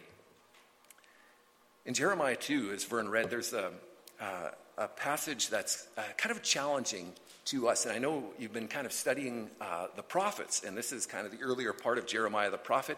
In 1.86 1.94
Jeremiah 1.94 2.36
2, 2.36 2.72
as 2.74 2.84
Vern 2.84 3.10
read, 3.10 3.30
there's 3.30 3.54
a, 3.54 3.72
uh, 4.20 4.50
a 4.78 4.88
passage 4.88 5.50
that's 5.50 5.88
uh, 5.98 6.02
kind 6.18 6.36
of 6.36 6.44
challenging 6.44 7.14
to 7.46 7.70
us. 7.70 7.86
And 7.86 7.96
I 7.96 8.00
know 8.00 8.26
you've 8.38 8.54
been 8.54 8.68
kind 8.68 8.86
of 8.86 8.92
studying 8.92 9.50
uh, 9.62 9.88
the 9.96 10.04
prophets, 10.04 10.64
and 10.64 10.78
this 10.78 10.92
is 10.92 11.06
kind 11.06 11.26
of 11.26 11.32
the 11.32 11.42
earlier 11.42 11.72
part 11.72 11.98
of 11.98 12.06
Jeremiah 12.06 12.52
the 12.52 12.58
prophet. 12.58 12.98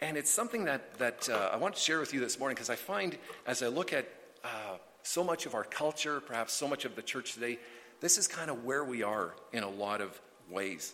And 0.00 0.16
it's 0.16 0.30
something 0.30 0.64
that, 0.66 0.98
that 0.98 1.28
uh, 1.28 1.50
I 1.52 1.56
want 1.56 1.74
to 1.74 1.80
share 1.80 1.98
with 1.98 2.14
you 2.14 2.20
this 2.20 2.38
morning 2.38 2.54
because 2.54 2.70
I 2.70 2.76
find 2.76 3.18
as 3.46 3.62
I 3.62 3.68
look 3.68 3.92
at 3.92 4.08
uh, 4.44 4.76
so 5.02 5.24
much 5.24 5.46
of 5.46 5.54
our 5.54 5.64
culture, 5.64 6.20
perhaps 6.20 6.52
so 6.52 6.68
much 6.68 6.84
of 6.84 6.94
the 6.94 7.02
church 7.02 7.34
today, 7.34 7.58
this 8.00 8.18
is 8.18 8.26
kind 8.26 8.50
of 8.50 8.64
where 8.64 8.84
we 8.84 9.02
are 9.02 9.34
in 9.52 9.62
a 9.62 9.68
lot 9.68 10.00
of 10.00 10.20
ways. 10.50 10.92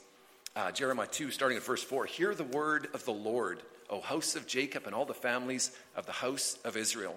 Uh, 0.58 0.72
Jeremiah 0.72 1.06
2, 1.06 1.30
starting 1.30 1.56
at 1.56 1.62
verse 1.62 1.84
4 1.84 2.06
Hear 2.06 2.34
the 2.34 2.42
word 2.42 2.88
of 2.92 3.04
the 3.04 3.12
Lord, 3.12 3.62
O 3.88 4.00
house 4.00 4.34
of 4.34 4.48
Jacob, 4.48 4.86
and 4.86 4.94
all 4.94 5.04
the 5.04 5.14
families 5.14 5.70
of 5.94 6.04
the 6.04 6.10
house 6.10 6.58
of 6.64 6.76
Israel. 6.76 7.14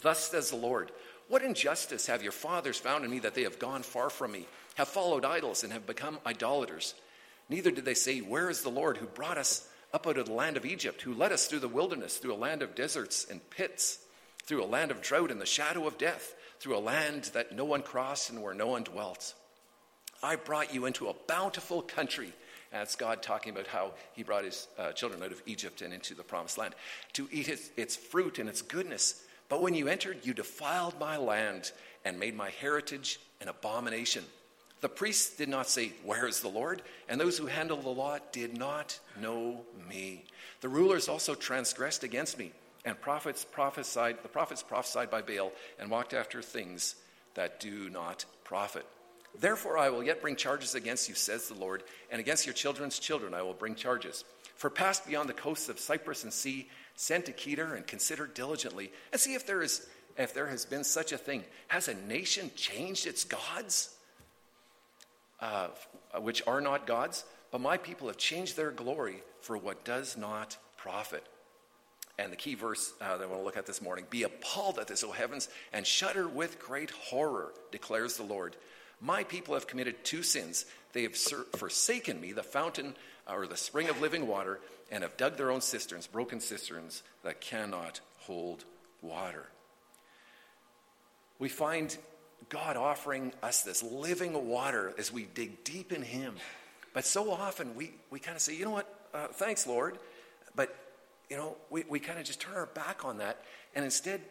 Thus 0.00 0.30
says 0.30 0.48
the 0.48 0.56
Lord 0.56 0.90
What 1.28 1.42
injustice 1.42 2.06
have 2.06 2.22
your 2.22 2.32
fathers 2.32 2.78
found 2.78 3.04
in 3.04 3.10
me 3.10 3.18
that 3.18 3.34
they 3.34 3.42
have 3.42 3.58
gone 3.58 3.82
far 3.82 4.08
from 4.08 4.32
me, 4.32 4.46
have 4.76 4.88
followed 4.88 5.26
idols, 5.26 5.62
and 5.62 5.74
have 5.74 5.86
become 5.86 6.18
idolaters? 6.24 6.94
Neither 7.50 7.70
did 7.70 7.84
they 7.84 7.92
say, 7.92 8.20
Where 8.20 8.48
is 8.48 8.62
the 8.62 8.70
Lord 8.70 8.96
who 8.96 9.04
brought 9.08 9.36
us 9.36 9.68
up 9.92 10.06
out 10.06 10.16
of 10.16 10.24
the 10.24 10.32
land 10.32 10.56
of 10.56 10.64
Egypt, 10.64 11.02
who 11.02 11.12
led 11.12 11.32
us 11.32 11.46
through 11.46 11.58
the 11.58 11.68
wilderness, 11.68 12.16
through 12.16 12.32
a 12.32 12.36
land 12.36 12.62
of 12.62 12.74
deserts 12.74 13.26
and 13.30 13.50
pits, 13.50 13.98
through 14.44 14.64
a 14.64 14.64
land 14.64 14.90
of 14.90 15.02
drought 15.02 15.30
and 15.30 15.38
the 15.38 15.44
shadow 15.44 15.86
of 15.86 15.98
death, 15.98 16.34
through 16.60 16.78
a 16.78 16.78
land 16.78 17.24
that 17.34 17.54
no 17.54 17.66
one 17.66 17.82
crossed 17.82 18.30
and 18.30 18.42
where 18.42 18.54
no 18.54 18.68
one 18.68 18.84
dwelt? 18.84 19.34
I 20.22 20.36
brought 20.36 20.72
you 20.72 20.86
into 20.86 21.08
a 21.08 21.14
bountiful 21.28 21.82
country. 21.82 22.32
That's 22.74 22.96
God 22.96 23.22
talking 23.22 23.52
about 23.52 23.66
how 23.66 23.92
he 24.12 24.22
brought 24.22 24.44
his 24.44 24.68
uh, 24.78 24.92
children 24.92 25.22
out 25.22 25.32
of 25.32 25.40
Egypt 25.46 25.80
and 25.80 25.94
into 25.94 26.14
the 26.14 26.22
promised 26.22 26.58
land 26.58 26.74
to 27.14 27.26
eat 27.32 27.48
its, 27.48 27.70
its 27.76 27.96
fruit 27.96 28.38
and 28.38 28.48
its 28.50 28.60
goodness 28.60 29.24
but 29.48 29.62
when 29.62 29.74
you 29.74 29.88
entered, 29.88 30.18
you 30.24 30.34
defiled 30.34 30.98
my 30.98 31.16
land 31.16 31.72
and 32.04 32.18
made 32.18 32.34
my 32.34 32.50
heritage 32.50 33.20
an 33.40 33.48
abomination. 33.48 34.24
The 34.80 34.88
priests 34.88 35.36
did 35.36 35.48
not 35.48 35.68
say, 35.68 35.92
Where 36.02 36.26
is 36.26 36.40
the 36.40 36.48
Lord? 36.48 36.82
And 37.08 37.20
those 37.20 37.38
who 37.38 37.46
handle 37.46 37.78
the 37.78 37.88
law 37.88 38.18
did 38.32 38.56
not 38.56 38.98
know 39.20 39.60
me. 39.88 40.24
The 40.60 40.68
rulers 40.68 41.08
also 41.08 41.34
transgressed 41.34 42.04
against 42.04 42.38
me, 42.38 42.52
and 42.84 43.00
prophets 43.00 43.44
prophesied, 43.44 44.22
the 44.22 44.28
prophets 44.28 44.62
prophesied 44.62 45.10
by 45.10 45.22
Baal 45.22 45.52
and 45.78 45.90
walked 45.90 46.14
after 46.14 46.42
things 46.42 46.96
that 47.34 47.60
do 47.60 47.88
not 47.90 48.24
profit. 48.44 48.86
Therefore, 49.38 49.78
I 49.78 49.90
will 49.90 50.04
yet 50.04 50.20
bring 50.20 50.36
charges 50.36 50.74
against 50.74 51.08
you, 51.08 51.14
says 51.14 51.48
the 51.48 51.54
Lord, 51.54 51.82
and 52.10 52.20
against 52.20 52.46
your 52.46 52.54
children's 52.54 52.98
children 52.98 53.34
I 53.34 53.42
will 53.42 53.54
bring 53.54 53.74
charges. 53.74 54.24
For 54.56 54.70
pass 54.70 55.00
beyond 55.00 55.28
the 55.28 55.34
coasts 55.34 55.68
of 55.68 55.78
Cyprus 55.80 56.24
and 56.24 56.32
see, 56.32 56.68
Send 56.96 57.26
to 57.26 57.32
Kedar 57.32 57.74
and 57.74 57.86
consider 57.86 58.26
diligently 58.26 58.92
and 59.12 59.20
see 59.20 59.34
if 59.34 59.46
there, 59.46 59.62
is, 59.62 59.86
if 60.16 60.32
there 60.32 60.46
has 60.46 60.64
been 60.64 60.84
such 60.84 61.12
a 61.12 61.18
thing. 61.18 61.44
Has 61.68 61.88
a 61.88 61.94
nation 61.94 62.50
changed 62.54 63.06
its 63.06 63.24
gods, 63.24 63.94
uh, 65.40 65.68
which 66.20 66.42
are 66.46 66.60
not 66.60 66.86
gods? 66.86 67.24
But 67.50 67.60
my 67.60 67.76
people 67.76 68.06
have 68.08 68.16
changed 68.16 68.56
their 68.56 68.70
glory 68.70 69.22
for 69.40 69.56
what 69.56 69.84
does 69.84 70.16
not 70.16 70.56
profit. 70.76 71.24
And 72.16 72.30
the 72.30 72.36
key 72.36 72.54
verse 72.54 72.92
uh, 73.00 73.16
that 73.16 73.24
I 73.24 73.26
want 73.26 73.40
to 73.40 73.44
look 73.44 73.56
at 73.56 73.66
this 73.66 73.82
morning 73.82 74.06
Be 74.08 74.22
appalled 74.22 74.78
at 74.78 74.86
this, 74.86 75.02
O 75.02 75.10
heavens, 75.10 75.48
and 75.72 75.84
shudder 75.84 76.28
with 76.28 76.60
great 76.60 76.90
horror, 76.92 77.52
declares 77.72 78.16
the 78.16 78.22
Lord. 78.22 78.56
My 79.04 79.22
people 79.22 79.52
have 79.52 79.66
committed 79.66 80.02
two 80.02 80.22
sins. 80.22 80.64
They 80.94 81.02
have 81.02 81.14
forsaken 81.14 82.18
me, 82.22 82.32
the 82.32 82.42
fountain 82.42 82.96
or 83.30 83.46
the 83.46 83.56
spring 83.56 83.90
of 83.90 84.00
living 84.00 84.26
water, 84.26 84.60
and 84.90 85.02
have 85.02 85.18
dug 85.18 85.36
their 85.36 85.50
own 85.50 85.60
cisterns, 85.60 86.06
broken 86.06 86.40
cisterns 86.40 87.02
that 87.22 87.42
cannot 87.42 88.00
hold 88.20 88.64
water. 89.02 89.44
We 91.38 91.50
find 91.50 91.94
God 92.48 92.78
offering 92.78 93.34
us 93.42 93.62
this 93.62 93.82
living 93.82 94.48
water 94.48 94.94
as 94.96 95.12
we 95.12 95.24
dig 95.24 95.64
deep 95.64 95.92
in 95.92 96.00
Him. 96.00 96.36
But 96.94 97.04
so 97.04 97.30
often 97.30 97.74
we, 97.74 97.92
we 98.08 98.20
kind 98.20 98.36
of 98.36 98.40
say, 98.40 98.56
you 98.56 98.64
know 98.64 98.70
what, 98.70 99.08
uh, 99.12 99.26
thanks, 99.28 99.66
Lord. 99.66 99.98
But, 100.56 100.74
you 101.28 101.36
know, 101.36 101.56
we, 101.68 101.84
we 101.90 101.98
kind 101.98 102.18
of 102.18 102.24
just 102.24 102.40
turn 102.40 102.54
our 102.54 102.66
back 102.66 103.04
on 103.04 103.18
that. 103.18 103.42
And 103.74 103.84
instead, 103.84 104.22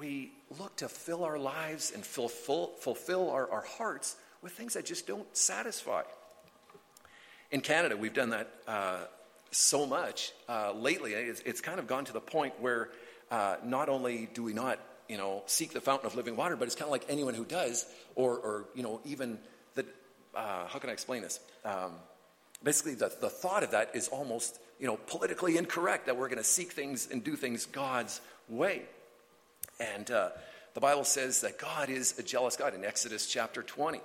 we 0.00 0.32
look 0.58 0.74
to 0.76 0.88
fill 0.88 1.22
our 1.22 1.38
lives 1.38 1.92
and 1.94 2.04
fulfill, 2.04 2.72
fulfill 2.78 3.30
our, 3.30 3.48
our 3.50 3.64
hearts 3.78 4.16
with 4.42 4.52
things 4.52 4.74
that 4.74 4.84
just 4.84 5.06
don't 5.06 5.26
satisfy. 5.36 6.02
In 7.50 7.60
Canada, 7.60 7.96
we've 7.96 8.14
done 8.14 8.30
that 8.30 8.50
uh, 8.66 8.98
so 9.50 9.86
much 9.86 10.32
uh, 10.48 10.72
lately. 10.72 11.12
It's, 11.12 11.40
it's, 11.40 11.60
kind 11.60 11.78
of 11.78 11.86
gone 11.86 12.04
to 12.06 12.12
the 12.12 12.20
point 12.20 12.54
where 12.60 12.90
uh, 13.30 13.56
not 13.64 13.88
only 13.88 14.28
do 14.34 14.42
we 14.42 14.52
not, 14.52 14.78
you 15.08 15.16
know, 15.16 15.42
seek 15.46 15.72
the 15.72 15.80
fountain 15.80 16.06
of 16.06 16.14
living 16.16 16.36
water, 16.36 16.56
but 16.56 16.66
it's 16.66 16.74
kind 16.74 16.86
of 16.86 16.92
like 16.92 17.04
anyone 17.08 17.34
who 17.34 17.44
does, 17.44 17.86
or, 18.14 18.36
or 18.36 18.64
you 18.74 18.82
know, 18.82 19.00
even 19.04 19.38
the, 19.74 19.86
uh, 20.34 20.66
how 20.66 20.78
can 20.78 20.90
I 20.90 20.92
explain 20.92 21.22
this? 21.22 21.40
Um, 21.64 21.92
basically, 22.62 22.94
the, 22.94 23.12
the 23.20 23.30
thought 23.30 23.62
of 23.62 23.70
that 23.70 23.90
is 23.94 24.08
almost, 24.08 24.58
you 24.80 24.86
know, 24.86 24.96
politically 25.06 25.56
incorrect 25.56 26.06
that 26.06 26.16
we're 26.16 26.28
going 26.28 26.38
to 26.38 26.44
seek 26.44 26.72
things 26.72 27.08
and 27.10 27.22
do 27.22 27.36
things 27.36 27.66
God's 27.66 28.20
way. 28.48 28.82
And 29.78 30.10
uh, 30.10 30.30
the 30.74 30.80
Bible 30.80 31.04
says 31.04 31.40
that 31.42 31.58
God 31.58 31.88
is 31.90 32.18
a 32.18 32.22
jealous 32.22 32.56
God 32.56 32.74
in 32.74 32.84
Exodus 32.84 33.26
chapter 33.26 33.62
20. 33.62 34.00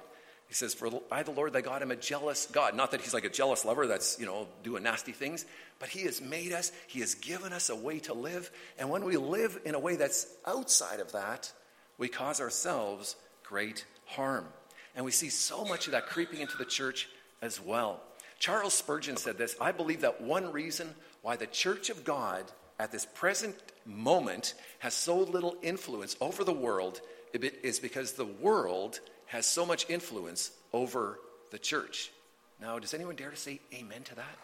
He 0.51 0.55
says, 0.55 0.73
For 0.73 0.89
I, 1.09 1.23
the 1.23 1.31
Lord 1.31 1.53
thy 1.53 1.61
God, 1.61 1.81
am 1.81 1.91
a 1.91 1.95
jealous 1.95 2.45
God. 2.51 2.75
Not 2.75 2.91
that 2.91 2.99
he's 2.99 3.13
like 3.13 3.23
a 3.23 3.29
jealous 3.29 3.63
lover 3.63 3.87
that's, 3.87 4.19
you 4.19 4.25
know, 4.25 4.49
doing 4.63 4.83
nasty 4.83 5.13
things, 5.13 5.45
but 5.79 5.87
he 5.87 6.01
has 6.01 6.19
made 6.19 6.51
us, 6.51 6.73
he 6.87 6.99
has 6.99 7.15
given 7.15 7.53
us 7.53 7.69
a 7.69 7.75
way 7.75 7.99
to 7.99 8.13
live. 8.13 8.51
And 8.77 8.89
when 8.89 9.05
we 9.05 9.15
live 9.15 9.57
in 9.63 9.75
a 9.75 9.79
way 9.79 9.95
that's 9.95 10.27
outside 10.45 10.99
of 10.99 11.13
that, 11.13 11.49
we 11.97 12.09
cause 12.09 12.41
ourselves 12.41 13.15
great 13.45 13.85
harm. 14.07 14.43
And 14.93 15.05
we 15.05 15.11
see 15.11 15.29
so 15.29 15.63
much 15.63 15.85
of 15.85 15.93
that 15.93 16.07
creeping 16.07 16.41
into 16.41 16.57
the 16.57 16.65
church 16.65 17.07
as 17.41 17.61
well. 17.61 18.01
Charles 18.37 18.73
Spurgeon 18.73 19.15
said 19.15 19.37
this 19.37 19.55
I 19.61 19.71
believe 19.71 20.01
that 20.01 20.19
one 20.19 20.51
reason 20.51 20.93
why 21.21 21.37
the 21.37 21.47
church 21.47 21.89
of 21.89 22.03
God 22.03 22.43
at 22.77 22.91
this 22.91 23.05
present 23.05 23.55
moment 23.85 24.53
has 24.79 24.95
so 24.95 25.17
little 25.17 25.55
influence 25.61 26.17
over 26.19 26.43
the 26.43 26.51
world 26.51 26.99
is 27.31 27.79
because 27.79 28.11
the 28.11 28.25
world 28.25 28.99
has 29.31 29.45
so 29.45 29.65
much 29.65 29.89
influence 29.89 30.51
over 30.73 31.17
the 31.51 31.57
church. 31.57 32.11
Now, 32.61 32.77
does 32.79 32.93
anyone 32.93 33.15
dare 33.15 33.29
to 33.29 33.37
say 33.37 33.61
amen 33.73 34.03
to 34.03 34.15
that? 34.15 34.37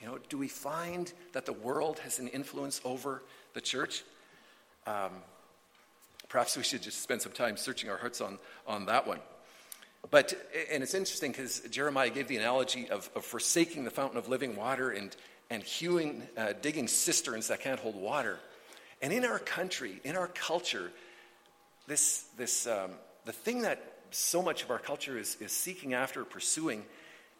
You 0.00 0.06
know, 0.06 0.18
do 0.28 0.38
we 0.38 0.46
find 0.46 1.12
that 1.32 1.44
the 1.44 1.52
world 1.52 1.98
has 1.98 2.20
an 2.20 2.28
influence 2.28 2.80
over 2.84 3.20
the 3.54 3.60
church? 3.60 4.04
Um, 4.86 5.10
perhaps 6.28 6.56
we 6.56 6.62
should 6.62 6.82
just 6.82 7.02
spend 7.02 7.20
some 7.20 7.32
time 7.32 7.56
searching 7.56 7.90
our 7.90 7.96
hearts 7.96 8.20
on, 8.20 8.38
on 8.64 8.86
that 8.86 9.08
one. 9.08 9.18
But, 10.08 10.34
and 10.70 10.84
it's 10.84 10.94
interesting 10.94 11.32
because 11.32 11.60
Jeremiah 11.70 12.10
gave 12.10 12.28
the 12.28 12.36
analogy 12.36 12.88
of, 12.90 13.10
of, 13.16 13.24
forsaking 13.24 13.82
the 13.82 13.90
fountain 13.90 14.18
of 14.18 14.28
living 14.28 14.54
water 14.54 14.90
and, 14.90 15.16
and 15.50 15.64
hewing, 15.64 16.22
uh, 16.36 16.52
digging 16.62 16.86
cisterns 16.86 17.48
that 17.48 17.58
can't 17.58 17.80
hold 17.80 17.96
water. 17.96 18.38
And 19.00 19.12
in 19.12 19.24
our 19.24 19.40
country, 19.40 20.00
in 20.04 20.14
our 20.14 20.28
culture, 20.28 20.92
this, 21.88 22.24
this, 22.36 22.68
um, 22.68 22.92
the 23.24 23.32
thing 23.32 23.62
that 23.62 23.91
so 24.14 24.42
much 24.42 24.62
of 24.62 24.70
our 24.70 24.78
culture 24.78 25.18
is, 25.18 25.36
is 25.40 25.52
seeking 25.52 25.94
after, 25.94 26.24
pursuing, 26.24 26.84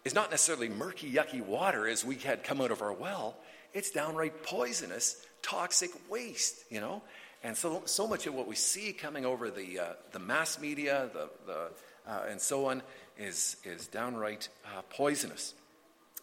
is 0.04 0.14
not 0.14 0.30
necessarily 0.30 0.68
murky, 0.68 1.10
yucky 1.10 1.44
water 1.44 1.86
as 1.86 2.04
we 2.04 2.16
had 2.16 2.44
come 2.44 2.60
out 2.60 2.70
of 2.70 2.82
our 2.82 2.92
well. 2.92 3.36
It's 3.72 3.90
downright 3.90 4.42
poisonous, 4.42 5.24
toxic 5.42 5.90
waste, 6.10 6.64
you 6.70 6.80
know? 6.80 7.02
And 7.44 7.56
so, 7.56 7.82
so 7.86 8.06
much 8.06 8.26
of 8.26 8.34
what 8.34 8.46
we 8.46 8.54
see 8.54 8.92
coming 8.92 9.26
over 9.26 9.50
the, 9.50 9.78
uh, 9.78 9.84
the 10.12 10.18
mass 10.18 10.60
media 10.60 11.10
the, 11.12 11.28
the, 11.46 11.70
uh, 12.06 12.26
and 12.28 12.40
so 12.40 12.66
on 12.66 12.82
is, 13.18 13.56
is 13.64 13.86
downright 13.86 14.48
uh, 14.66 14.82
poisonous. 14.90 15.54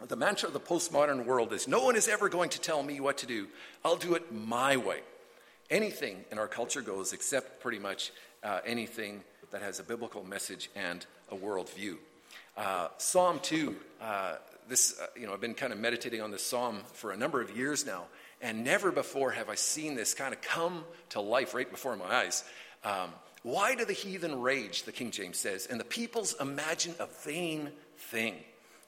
The 0.08 0.16
mantra 0.16 0.48
of 0.48 0.54
the 0.54 0.62
postmodern 0.62 1.26
world 1.26 1.52
is 1.52 1.68
no 1.68 1.84
one 1.84 1.98
is 1.98 2.08
ever 2.08 2.30
going 2.30 2.50
to 2.52 2.62
tell 2.62 2.84
me 2.84 3.02
what 3.02 3.18
to 3.18 3.26
do. 3.26 3.48
I'll 3.84 3.98
do 3.98 4.16
it 4.16 4.32
my 4.34 4.78
way. 4.78 5.02
Anything 5.70 6.24
in 6.32 6.40
our 6.40 6.48
culture 6.48 6.82
goes 6.82 7.12
except 7.12 7.62
pretty 7.62 7.80
much 7.80 8.12
uh, 8.42 8.62
anything 8.66 9.24
that 9.52 9.62
has 9.62 9.80
a 9.80 9.84
biblical 9.84 10.24
message 10.24 10.70
and 10.76 11.06
a 11.32 11.36
worldview. 11.36 11.98
Uh, 12.58 12.90
psalm 12.98 13.40
2, 13.42 13.76
uh, 14.02 14.36
this, 14.68 15.00
uh, 15.00 15.08
you 15.20 15.26
know, 15.26 15.34
I've 15.34 15.42
been 15.42 15.54
kind 15.54 15.74
of 15.74 15.80
meditating 15.80 16.22
on 16.22 16.32
this 16.32 16.44
psalm 16.44 16.82
for 16.94 17.12
a 17.12 17.18
number 17.18 17.42
of 17.42 17.56
years 17.56 17.86
now, 17.86 18.04
and 18.42 18.64
never 18.64 18.92
before 18.92 19.32
have 19.32 19.50
I 19.50 19.56
seen 19.56 19.96
this 19.96 20.14
kind 20.14 20.34
of 20.34 20.42
come 20.42 20.84
to 21.10 21.22
life 21.22 21.54
right 21.54 21.70
before 21.70 21.96
my 21.96 22.06
eyes. 22.06 22.44
Um, 22.84 23.12
Why 23.44 23.76
do 23.76 23.86
the 23.86 23.94
heathen 23.94 24.42
rage, 24.42 24.84
the 24.84 24.92
King 24.92 25.12
James 25.12 25.38
says, 25.38 25.68
and 25.68 25.80
the 25.80 25.86
peoples 25.86 26.36
imagine 26.40 26.96
a 27.00 27.08
vain 27.24 27.72
thing? 27.98 28.36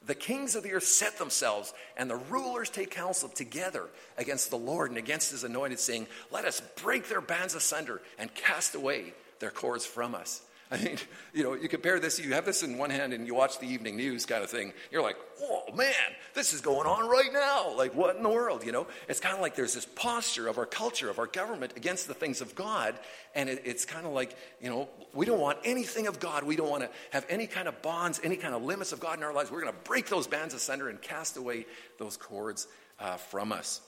The 0.03 0.15
kings 0.15 0.55
of 0.55 0.63
the 0.63 0.73
earth 0.73 0.83
set 0.83 1.19
themselves, 1.19 1.73
and 1.95 2.09
the 2.09 2.15
rulers 2.15 2.71
take 2.71 2.89
counsel 2.89 3.29
together 3.29 3.87
against 4.17 4.49
the 4.49 4.57
Lord 4.57 4.89
and 4.89 4.97
against 4.97 5.29
his 5.29 5.43
anointed, 5.43 5.79
saying, 5.79 6.07
Let 6.31 6.45
us 6.45 6.59
break 6.81 7.07
their 7.07 7.21
bands 7.21 7.53
asunder 7.53 8.01
and 8.17 8.33
cast 8.33 8.73
away 8.73 9.13
their 9.39 9.51
cords 9.51 9.85
from 9.85 10.15
us. 10.15 10.41
I 10.71 10.77
mean, 10.77 10.97
you 11.33 11.43
know, 11.43 11.53
you 11.53 11.67
compare 11.67 11.99
this, 11.99 12.19
you 12.19 12.33
have 12.33 12.45
this 12.45 12.63
in 12.63 12.77
one 12.77 12.89
hand 12.89 13.13
and 13.13 13.27
you 13.27 13.35
watch 13.35 13.59
the 13.59 13.67
evening 13.67 13.97
news 13.97 14.25
kind 14.25 14.43
of 14.43 14.49
thing. 14.49 14.73
You're 14.91 15.01
like, 15.01 15.17
oh 15.41 15.63
man, 15.75 15.93
this 16.33 16.53
is 16.53 16.61
going 16.61 16.87
on 16.87 17.09
right 17.09 17.31
now. 17.31 17.75
Like, 17.75 17.93
what 17.93 18.15
in 18.15 18.23
the 18.23 18.29
world, 18.29 18.65
you 18.65 18.71
know? 18.71 18.87
It's 19.07 19.19
kind 19.19 19.35
of 19.35 19.41
like 19.41 19.55
there's 19.55 19.73
this 19.73 19.85
posture 19.85 20.47
of 20.47 20.57
our 20.57 20.65
culture, 20.65 21.09
of 21.09 21.19
our 21.19 21.27
government 21.27 21.73
against 21.75 22.07
the 22.07 22.13
things 22.13 22.41
of 22.41 22.55
God. 22.55 22.97
And 23.35 23.49
it, 23.49 23.63
it's 23.65 23.85
kind 23.85 24.05
of 24.05 24.13
like, 24.13 24.35
you 24.61 24.69
know, 24.69 24.89
we 25.13 25.25
don't 25.25 25.39
want 25.39 25.59
anything 25.65 26.07
of 26.07 26.19
God. 26.19 26.43
We 26.43 26.55
don't 26.55 26.69
want 26.69 26.83
to 26.83 26.89
have 27.11 27.25
any 27.29 27.47
kind 27.47 27.67
of 27.67 27.81
bonds, 27.81 28.21
any 28.23 28.37
kind 28.37 28.55
of 28.55 28.63
limits 28.63 28.93
of 28.93 28.99
God 28.99 29.17
in 29.17 29.23
our 29.23 29.33
lives. 29.33 29.51
We're 29.51 29.61
going 29.61 29.73
to 29.73 29.79
break 29.83 30.07
those 30.07 30.27
bands 30.27 30.53
asunder 30.53 30.89
and 30.89 31.01
cast 31.01 31.37
away 31.37 31.65
those 31.99 32.17
cords 32.17 32.67
uh, 32.99 33.17
from 33.17 33.51
us. 33.51 33.81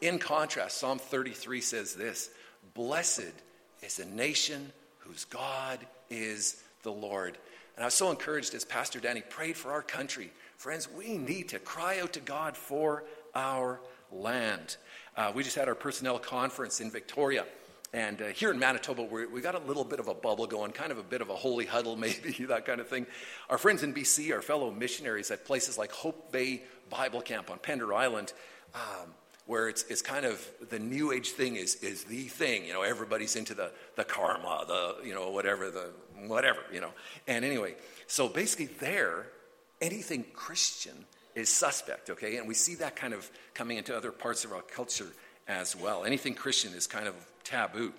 In 0.00 0.18
contrast, 0.18 0.78
Psalm 0.78 0.98
33 0.98 1.60
says 1.62 1.94
this 1.94 2.28
Blessed 2.74 3.32
is 3.82 3.98
a 3.98 4.04
nation 4.04 4.72
whose 4.98 5.24
God 5.24 5.78
is 6.14 6.62
the 6.82 6.92
Lord. 6.92 7.38
And 7.76 7.82
I 7.82 7.86
was 7.86 7.94
so 7.94 8.10
encouraged 8.10 8.54
as 8.54 8.64
Pastor 8.64 9.00
Danny 9.00 9.22
prayed 9.22 9.56
for 9.56 9.72
our 9.72 9.82
country. 9.82 10.30
Friends, 10.56 10.88
we 10.90 11.18
need 11.18 11.48
to 11.50 11.58
cry 11.58 12.00
out 12.00 12.12
to 12.12 12.20
God 12.20 12.56
for 12.56 13.04
our 13.34 13.80
land. 14.12 14.76
Uh, 15.16 15.32
we 15.34 15.42
just 15.42 15.56
had 15.56 15.68
our 15.68 15.74
personnel 15.74 16.18
conference 16.18 16.80
in 16.80 16.90
Victoria. 16.90 17.44
And 17.92 18.20
uh, 18.20 18.26
here 18.26 18.50
in 18.50 18.58
Manitoba, 18.58 19.02
we 19.02 19.40
got 19.40 19.54
a 19.54 19.60
little 19.60 19.84
bit 19.84 20.00
of 20.00 20.08
a 20.08 20.14
bubble 20.14 20.48
going, 20.48 20.72
kind 20.72 20.90
of 20.90 20.98
a 20.98 21.02
bit 21.02 21.20
of 21.20 21.30
a 21.30 21.36
holy 21.36 21.64
huddle, 21.64 21.96
maybe, 21.96 22.32
that 22.46 22.66
kind 22.66 22.80
of 22.80 22.88
thing. 22.88 23.06
Our 23.48 23.58
friends 23.58 23.82
in 23.82 23.94
BC, 23.94 24.32
our 24.34 24.42
fellow 24.42 24.70
missionaries 24.70 25.30
at 25.30 25.44
places 25.44 25.78
like 25.78 25.92
Hope 25.92 26.32
Bay 26.32 26.62
Bible 26.90 27.20
Camp 27.20 27.50
on 27.50 27.58
Pender 27.58 27.94
Island, 27.94 28.32
um, 28.74 29.14
where 29.46 29.68
it's, 29.68 29.84
it's 29.84 30.02
kind 30.02 30.24
of 30.24 30.46
the 30.70 30.78
new 30.78 31.12
age 31.12 31.30
thing 31.30 31.56
is, 31.56 31.76
is 31.76 32.04
the 32.04 32.22
thing. 32.24 32.64
You 32.64 32.72
know, 32.72 32.82
everybody's 32.82 33.36
into 33.36 33.54
the, 33.54 33.70
the 33.96 34.04
karma, 34.04 34.64
the, 34.66 35.06
you 35.06 35.14
know, 35.14 35.30
whatever, 35.30 35.70
the 35.70 35.90
whatever, 36.26 36.60
you 36.72 36.80
know. 36.80 36.90
And 37.26 37.44
anyway, 37.44 37.74
so 38.06 38.28
basically 38.28 38.66
there, 38.66 39.26
anything 39.80 40.24
Christian 40.34 41.04
is 41.34 41.48
suspect, 41.48 42.10
okay? 42.10 42.36
And 42.36 42.48
we 42.48 42.54
see 42.54 42.76
that 42.76 42.96
kind 42.96 43.12
of 43.12 43.30
coming 43.54 43.76
into 43.76 43.94
other 43.94 44.12
parts 44.12 44.44
of 44.44 44.52
our 44.52 44.62
culture 44.62 45.08
as 45.46 45.76
well. 45.76 46.04
Anything 46.04 46.34
Christian 46.34 46.72
is 46.72 46.86
kind 46.86 47.06
of 47.06 47.14
taboo. 47.42 47.92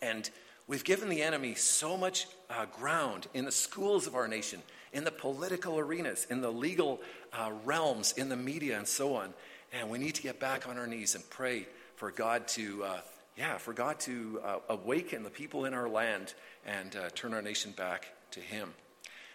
And 0.00 0.28
we've 0.66 0.84
given 0.84 1.08
the 1.08 1.22
enemy 1.22 1.54
so 1.54 1.96
much 1.96 2.26
uh, 2.50 2.66
ground 2.66 3.28
in 3.34 3.44
the 3.44 3.52
schools 3.52 4.06
of 4.06 4.14
our 4.14 4.26
nation, 4.26 4.62
in 4.92 5.04
the 5.04 5.10
political 5.10 5.78
arenas, 5.78 6.26
in 6.30 6.40
the 6.40 6.50
legal 6.50 7.00
uh, 7.32 7.52
realms, 7.64 8.12
in 8.12 8.28
the 8.28 8.36
media, 8.36 8.78
and 8.78 8.88
so 8.88 9.14
on. 9.14 9.34
And 9.72 9.90
we 9.90 9.98
need 9.98 10.14
to 10.14 10.22
get 10.22 10.40
back 10.40 10.66
on 10.66 10.78
our 10.78 10.86
knees 10.86 11.14
and 11.14 11.28
pray 11.28 11.66
for 11.96 12.10
God 12.10 12.48
to, 12.48 12.84
uh, 12.84 13.00
yeah, 13.36 13.58
for 13.58 13.74
God 13.74 14.00
to 14.00 14.40
uh, 14.42 14.58
awaken 14.70 15.24
the 15.24 15.30
people 15.30 15.66
in 15.66 15.74
our 15.74 15.88
land 15.88 16.32
and 16.64 16.96
uh, 16.96 17.10
turn 17.10 17.34
our 17.34 17.42
nation 17.42 17.72
back 17.72 18.06
to 18.30 18.40
Him. 18.40 18.72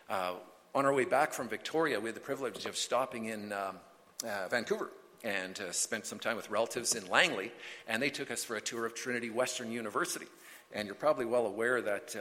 Uh, 0.10 0.34
on 0.74 0.86
our 0.88 0.94
way 0.94 1.06
back 1.06 1.34
from 1.34 1.50
Victoria, 1.50 2.00
we 2.00 2.08
had 2.08 2.16
the 2.16 2.20
privilege 2.20 2.66
of 2.66 2.76
stopping 2.76 3.26
in 3.26 3.54
um, 3.54 3.76
uh, 4.28 4.48
Vancouver 4.50 4.90
and 5.24 5.60
uh, 5.60 5.72
spent 5.72 6.08
some 6.08 6.18
time 6.18 6.36
with 6.36 6.50
relatives 6.50 6.96
in 6.96 7.08
Langley, 7.10 7.52
and 7.88 8.02
they 8.02 8.10
took 8.10 8.32
us 8.32 8.44
for 8.44 8.56
a 8.56 8.62
tour 8.62 8.88
of 8.88 8.96
Trinity 8.96 9.30
Western 9.30 9.72
University. 9.72 10.28
And 10.72 10.88
you're 10.88 10.96
probably 10.96 11.26
well 11.26 11.46
aware 11.46 11.80
that 11.80 12.16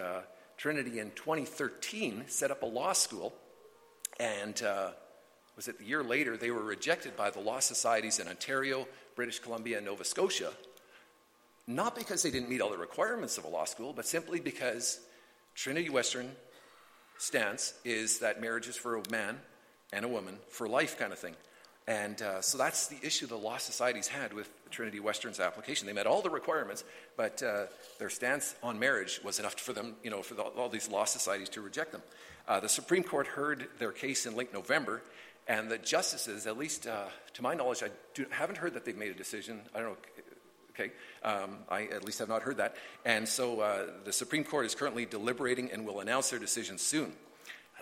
Trinity 0.58 0.98
in 0.98 1.12
2013 1.12 2.24
set 2.28 2.50
up 2.50 2.62
a 2.62 2.66
law 2.66 2.92
school, 2.92 3.32
and 4.20 4.62
was 5.56 5.66
that 5.66 5.78
the 5.78 5.84
year 5.84 6.02
later 6.02 6.36
they 6.36 6.50
were 6.50 6.62
rejected 6.62 7.16
by 7.16 7.30
the 7.30 7.40
law 7.40 7.60
societies 7.60 8.18
in 8.18 8.28
Ontario, 8.28 8.86
British 9.16 9.38
Columbia, 9.38 9.78
and 9.78 9.86
Nova 9.86 10.04
Scotia, 10.04 10.52
not 11.66 11.94
because 11.94 12.22
they 12.22 12.30
didn't 12.30 12.48
meet 12.48 12.60
all 12.60 12.70
the 12.70 12.78
requirements 12.78 13.38
of 13.38 13.44
a 13.44 13.48
law 13.48 13.64
school, 13.64 13.92
but 13.92 14.06
simply 14.06 14.40
because 14.40 15.00
Trinity 15.54 15.90
Western 15.90 16.30
stance 17.18 17.74
is 17.84 18.18
that 18.18 18.40
marriage 18.40 18.66
is 18.66 18.76
for 18.76 18.96
a 18.96 19.02
man 19.10 19.38
and 19.92 20.04
a 20.04 20.08
woman 20.08 20.38
for 20.48 20.68
life 20.68 20.98
kind 20.98 21.12
of 21.12 21.18
thing. 21.18 21.34
And 21.86 22.22
uh, 22.22 22.40
so 22.40 22.58
that's 22.58 22.86
the 22.86 22.96
issue 23.02 23.26
the 23.26 23.36
law 23.36 23.58
societies 23.58 24.06
had 24.06 24.32
with 24.32 24.48
Trinity 24.70 25.00
Western's 25.00 25.40
application. 25.40 25.86
They 25.86 25.92
met 25.92 26.06
all 26.06 26.22
the 26.22 26.30
requirements, 26.30 26.84
but 27.16 27.42
uh, 27.42 27.64
their 27.98 28.08
stance 28.08 28.54
on 28.62 28.78
marriage 28.78 29.20
was 29.24 29.40
enough 29.40 29.54
for 29.54 29.72
them, 29.72 29.96
you 30.02 30.10
know, 30.10 30.22
for 30.22 30.34
the, 30.34 30.42
all 30.42 30.68
these 30.68 30.88
law 30.88 31.04
societies 31.04 31.48
to 31.50 31.60
reject 31.60 31.92
them. 31.92 32.02
Uh, 32.46 32.60
the 32.60 32.68
Supreme 32.68 33.02
Court 33.02 33.26
heard 33.26 33.68
their 33.78 33.92
case 33.92 34.26
in 34.26 34.36
late 34.36 34.52
November, 34.52 35.02
and 35.48 35.70
the 35.70 35.78
justices, 35.78 36.46
at 36.46 36.56
least 36.56 36.86
uh, 36.86 37.06
to 37.34 37.42
my 37.42 37.54
knowledge, 37.54 37.82
I 37.82 37.90
do, 38.14 38.26
haven't 38.30 38.58
heard 38.58 38.74
that 38.74 38.84
they've 38.84 38.96
made 38.96 39.10
a 39.10 39.14
decision. 39.14 39.60
I 39.74 39.80
don't 39.80 39.90
know. 39.90 39.96
Okay, 40.70 40.92
um, 41.22 41.58
I 41.68 41.82
at 41.84 42.02
least 42.02 42.18
have 42.20 42.30
not 42.30 42.42
heard 42.42 42.56
that. 42.56 42.76
And 43.04 43.28
so 43.28 43.60
uh, 43.60 43.86
the 44.04 44.12
Supreme 44.12 44.42
Court 44.42 44.64
is 44.64 44.74
currently 44.74 45.04
deliberating 45.04 45.70
and 45.70 45.84
will 45.86 46.00
announce 46.00 46.30
their 46.30 46.38
decision 46.38 46.78
soon. 46.78 47.12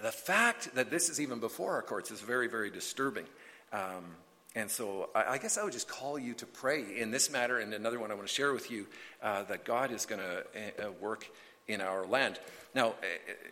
The 0.03 0.11
fact 0.11 0.75
that 0.75 0.91
this 0.91 1.09
is 1.09 1.21
even 1.21 1.39
before 1.39 1.75
our 1.75 1.83
courts 1.83 2.11
is 2.11 2.21
very, 2.21 2.49
very 2.49 2.71
disturbing. 2.71 3.27
Um, 3.73 4.17
and 4.57 4.69
so 4.69 5.11
I, 5.15 5.35
I, 5.35 5.39
guess 5.39 5.57
I 5.57 5.63
would 5.63 5.73
just 5.73 5.89
call 5.89 6.19
you 6.19 6.35
to 6.35 6.47
pray 6.47 6.99
in 6.99 7.13
this 7.13 7.31
matter 7.31 7.59
and 7.59 7.73
another 7.73 8.01
one 8.01 8.11
I 8.11 8.15
want 8.15 8.27
to 8.27 8.35
share 8.35 8.53
with 8.53 8.71
you 8.71 8.87
uh, 9.23 9.45
that 9.45 9.65
God 9.65 9.93
is 9.93 10.07
going 10.07 10.21
to 10.21 10.87
uh, 10.87 10.91
work 11.01 11.31
in 11.69 11.81
our 11.81 12.05
land. 12.05 12.41
Now, 12.75 12.95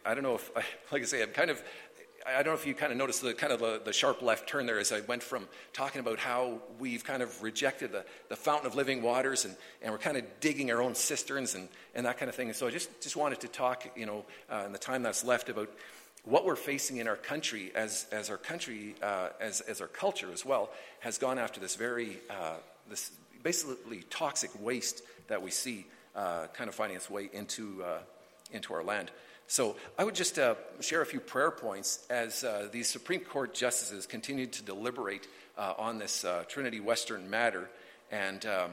I 0.05 0.15
don't 0.15 0.25
know 0.25 0.35
if, 0.35 0.51
like 0.93 1.03
I 1.03 1.05
say, 1.05 1.23
I'm 1.23 1.31
kind 1.31 1.51
of 1.51 1.63
I 2.29 2.43
don't 2.43 2.53
know 2.53 2.61
if 2.61 2.67
you 2.67 2.75
kind 2.75 2.93
of 2.93 2.99
noticed 2.99 3.23
the 3.23 3.33
kind 3.33 3.53
of 3.53 3.85
the, 3.85 3.93
sharp 3.93 4.21
left 4.21 4.49
turn 4.49 4.67
there 4.67 4.79
as 4.79 4.93
I 4.93 5.01
went 5.01 5.23
from 5.23 5.49
talking 5.73 6.01
about 6.01 6.19
how 6.19 6.61
we've 6.79 7.03
kind 7.03 7.23
of 7.23 7.43
rejected 7.43 7.93
the, 7.93 8.05
the 8.29 8.37
fountain 8.37 8.67
of 8.67 8.75
living 8.75 9.01
waters 9.01 9.47
and, 9.47 9.57
and 9.81 9.93
we're 9.93 9.99
kind 9.99 10.17
of 10.17 10.25
digging 10.41 10.71
our 10.71 10.83
own 10.83 10.95
cisterns 10.95 11.55
and, 11.55 11.69
and 11.95 12.05
that 12.05 12.19
kind 12.19 12.29
of 12.29 12.35
thing. 12.35 12.49
And 12.49 12.57
so 12.57 12.67
I 12.67 12.71
just, 12.71 13.01
just 13.01 13.17
wanted 13.17 13.41
to 13.41 13.49
talk, 13.49 13.91
you 13.97 14.05
know, 14.05 14.25
uh, 14.53 14.65
in 14.67 14.73
the 14.73 14.79
time 14.79 15.03
that's 15.03 15.25
left 15.25 15.49
about 15.49 15.71
what 16.25 16.45
we're 16.45 16.57
facing 16.57 16.99
in 16.99 17.09
our 17.09 17.17
country 17.17 17.73
as, 17.75 18.07
as 18.13 18.29
our 18.29 18.37
country, 18.37 18.95
uh, 19.03 19.31
as, 19.41 19.63
as 19.63 19.81
our 19.81 19.87
culture 19.87 20.31
as 20.33 20.45
well, 20.45 20.71
has 21.01 21.17
gone 21.17 21.39
after 21.39 21.61
this 21.61 21.77
very, 21.77 22.19
uh, 22.29 22.57
this 22.91 23.11
basically 23.43 24.03
toxic 24.11 24.51
waste 24.61 25.03
that 25.29 25.41
we 25.41 25.51
see 25.51 25.87
uh, 26.15 26.47
kind 26.49 26.69
of 26.69 26.75
finding 26.75 26.97
its 26.97 27.09
way 27.09 27.31
into, 27.33 27.83
uh, 27.83 27.99
into 28.53 28.75
our 28.75 28.83
land. 28.83 29.11
So 29.51 29.77
I 29.99 30.05
would 30.05 30.15
just 30.15 30.39
uh, 30.39 30.57
share 30.81 31.01
a 31.01 31.07
few 31.07 31.21
prayer 31.21 31.51
points 31.51 32.07
as 32.11 32.45
uh, 32.45 32.69
these 32.71 32.87
Supreme 32.87 33.21
Court 33.21 33.55
justices 33.55 34.05
continue 34.05 34.47
to 34.47 34.63
deliberate 34.63 35.27
uh, 35.57 35.73
on 35.79 35.99
this 35.99 36.23
uh, 36.23 36.45
Trinity 36.49 36.81
Western 36.81 37.31
matter. 37.31 37.71
And 38.11 38.45
um, 38.45 38.71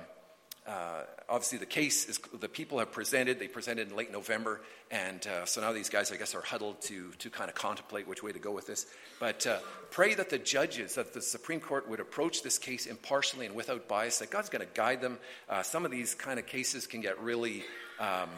uh, 0.68 1.04
obviously, 1.30 1.60
the 1.60 1.66
case 1.66 2.10
is 2.10 2.20
the 2.42 2.50
people 2.50 2.80
have 2.80 2.92
presented. 2.92 3.40
They 3.40 3.48
presented 3.48 3.90
in 3.90 3.96
late 3.96 4.12
November, 4.12 4.60
and 4.92 5.26
uh, 5.26 5.46
so 5.46 5.62
now 5.62 5.72
these 5.72 5.88
guys, 5.88 6.12
I 6.12 6.18
guess, 6.18 6.36
are 6.36 6.42
huddled 6.42 6.82
to 6.84 7.12
to 7.20 7.30
kind 7.30 7.50
of 7.50 7.56
contemplate 7.56 8.06
which 8.06 8.22
way 8.22 8.34
to 8.34 8.40
go 8.40 8.52
with 8.52 8.68
this. 8.68 8.86
But 9.18 9.48
pray 9.92 10.14
that 10.16 10.30
the 10.30 10.40
judges, 10.40 10.96
that 10.96 11.14
the 11.14 11.22
Supreme 11.22 11.62
Court 11.62 11.90
would 11.90 12.02
approach 12.02 12.44
this 12.44 12.58
case 12.58 12.86
impartially 12.86 13.46
and 13.46 13.56
without 13.56 13.88
bias. 13.88 14.20
That 14.20 14.30
God's 14.30 14.50
going 14.50 14.66
to 14.66 14.74
guide 14.74 15.00
them. 15.00 15.20
some 15.64 15.86
of 15.86 15.92
these 15.92 16.16
kind 16.16 16.38
of 16.38 16.48
cases 16.48 16.86
can 16.86 17.00
get 17.00 17.22
really 17.22 17.64
um, 18.00 18.30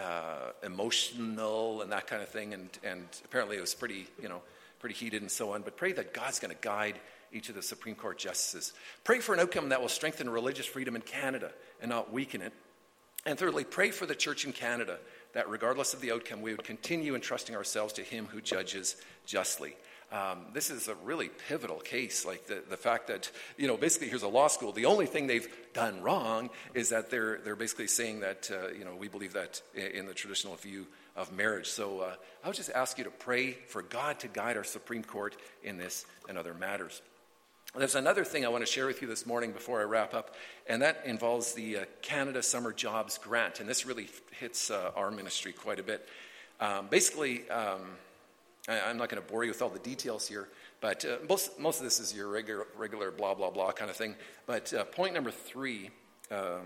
uh, 0.00 0.52
emotional 0.62 1.82
and 1.82 1.92
that 1.92 2.06
kind 2.06 2.22
of 2.22 2.28
thing. 2.28 2.54
And, 2.54 2.68
and 2.82 3.06
apparently 3.24 3.56
it 3.56 3.60
was 3.60 3.74
pretty, 3.74 4.06
you 4.20 4.28
know, 4.28 4.42
pretty 4.80 4.94
heated 4.94 5.22
and 5.22 5.30
so 5.30 5.52
on. 5.52 5.62
But 5.62 5.76
pray 5.76 5.92
that 5.92 6.12
God's 6.12 6.38
going 6.38 6.54
to 6.54 6.60
guide 6.60 6.96
each 7.32 7.48
of 7.48 7.54
the 7.54 7.62
Supreme 7.62 7.94
Court 7.94 8.18
justices. 8.18 8.72
Pray 9.02 9.20
for 9.20 9.34
an 9.34 9.40
outcome 9.40 9.70
that 9.70 9.80
will 9.80 9.88
strengthen 9.88 10.28
religious 10.30 10.66
freedom 10.66 10.94
in 10.94 11.02
Canada 11.02 11.50
and 11.80 11.90
not 11.90 12.12
weaken 12.12 12.42
it. 12.42 12.52
And 13.26 13.38
thirdly, 13.38 13.64
pray 13.64 13.90
for 13.90 14.06
the 14.06 14.14
church 14.14 14.44
in 14.44 14.52
Canada 14.52 14.98
that 15.32 15.48
regardless 15.48 15.94
of 15.94 16.00
the 16.00 16.12
outcome, 16.12 16.42
we 16.42 16.52
would 16.52 16.64
continue 16.64 17.14
entrusting 17.14 17.56
ourselves 17.56 17.94
to 17.94 18.02
Him 18.02 18.26
who 18.26 18.40
judges 18.40 18.96
justly. 19.26 19.76
Um, 20.14 20.46
this 20.52 20.70
is 20.70 20.86
a 20.86 20.94
really 21.04 21.28
pivotal 21.48 21.80
case. 21.80 22.24
Like 22.24 22.46
the, 22.46 22.62
the 22.70 22.76
fact 22.76 23.08
that, 23.08 23.32
you 23.56 23.66
know, 23.66 23.76
basically 23.76 24.08
here's 24.08 24.22
a 24.22 24.28
law 24.28 24.46
school. 24.46 24.70
The 24.70 24.86
only 24.86 25.06
thing 25.06 25.26
they've 25.26 25.48
done 25.72 26.00
wrong 26.02 26.50
is 26.72 26.90
that 26.90 27.10
they're, 27.10 27.40
they're 27.44 27.56
basically 27.56 27.88
saying 27.88 28.20
that, 28.20 28.48
uh, 28.48 28.68
you 28.68 28.84
know, 28.84 28.94
we 28.94 29.08
believe 29.08 29.32
that 29.32 29.60
in 29.74 30.06
the 30.06 30.14
traditional 30.14 30.54
view 30.54 30.86
of 31.16 31.32
marriage. 31.32 31.66
So 31.66 32.00
uh, 32.00 32.14
I 32.44 32.46
would 32.46 32.54
just 32.54 32.70
ask 32.70 32.96
you 32.96 33.04
to 33.04 33.10
pray 33.10 33.52
for 33.66 33.82
God 33.82 34.20
to 34.20 34.28
guide 34.28 34.56
our 34.56 34.62
Supreme 34.62 35.02
Court 35.02 35.36
in 35.64 35.78
this 35.78 36.06
and 36.28 36.38
other 36.38 36.54
matters. 36.54 37.02
There's 37.76 37.96
another 37.96 38.24
thing 38.24 38.46
I 38.46 38.50
want 38.50 38.64
to 38.64 38.70
share 38.70 38.86
with 38.86 39.02
you 39.02 39.08
this 39.08 39.26
morning 39.26 39.50
before 39.50 39.80
I 39.80 39.84
wrap 39.84 40.14
up, 40.14 40.36
and 40.68 40.80
that 40.82 41.02
involves 41.06 41.54
the 41.54 41.78
uh, 41.78 41.84
Canada 42.02 42.40
Summer 42.40 42.72
Jobs 42.72 43.18
Grant. 43.18 43.58
And 43.58 43.68
this 43.68 43.84
really 43.84 44.08
hits 44.38 44.70
uh, 44.70 44.92
our 44.94 45.10
ministry 45.10 45.52
quite 45.52 45.80
a 45.80 45.82
bit. 45.82 46.08
Um, 46.60 46.86
basically, 46.88 47.50
um, 47.50 47.80
I, 48.68 48.90
am 48.90 48.96
not 48.96 49.08
going 49.08 49.22
to 49.22 49.28
bore 49.28 49.44
you 49.44 49.50
with 49.50 49.60
all 49.60 49.68
the 49.68 49.78
details 49.78 50.26
here, 50.26 50.48
but 50.80 51.04
uh, 51.04 51.16
most, 51.28 51.58
most 51.58 51.78
of 51.78 51.84
this 51.84 52.00
is 52.00 52.14
your 52.14 52.28
regular, 52.28 52.66
regular 52.76 53.10
blah, 53.10 53.34
blah, 53.34 53.50
blah 53.50 53.72
kind 53.72 53.90
of 53.90 53.96
thing. 53.96 54.14
But 54.46 54.72
uh, 54.72 54.84
point 54.84 55.14
number 55.14 55.30
three. 55.30 55.90
Um, 56.30 56.62